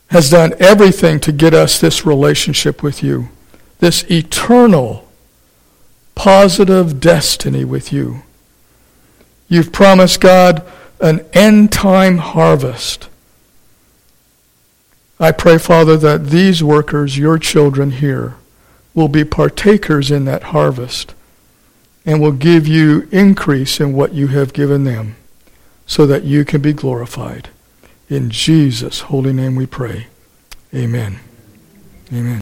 has 0.09 0.29
done 0.29 0.53
everything 0.59 1.21
to 1.21 1.31
get 1.31 1.53
us 1.53 1.79
this 1.79 2.05
relationship 2.05 2.83
with 2.83 3.01
you, 3.01 3.29
this 3.79 4.03
eternal, 4.11 5.07
positive 6.13 6.99
destiny 6.99 7.63
with 7.63 7.93
you. 7.93 8.21
You've 9.47 9.71
promised, 9.71 10.19
God, 10.19 10.61
an 10.99 11.25
end 11.31 11.71
time 11.71 12.17
harvest 12.17 13.07
I 15.20 15.32
pray, 15.32 15.57
Father, 15.57 15.97
that 15.97 16.28
these 16.28 16.64
workers, 16.64 17.18
your 17.18 17.38
children 17.38 17.91
here, 17.91 18.36
will 18.93 19.07
be 19.07 19.24
partakers 19.24 20.11
in 20.11 20.26
that 20.26 20.43
harvest 20.43 21.14
and 22.05 22.22
will 22.22 22.32
give 22.34 22.68
you 22.68 23.07
increase 23.11 23.80
in 23.80 23.93
what 23.93 24.14
you 24.14 24.28
have 24.28 24.53
given 24.53 24.84
them. 24.84 25.16
so 25.86 26.05
that 26.07 26.24
you 26.24 26.45
can 26.45 26.61
be 26.61 26.72
glorified. 26.74 27.49
In 28.09 28.30
Jesus' 28.30 29.01
holy 29.01 29.34
name 29.34 29.55
we 29.55 29.66
pray. 29.66 30.07
Amen. 30.74 31.20
Amen. 32.07 32.26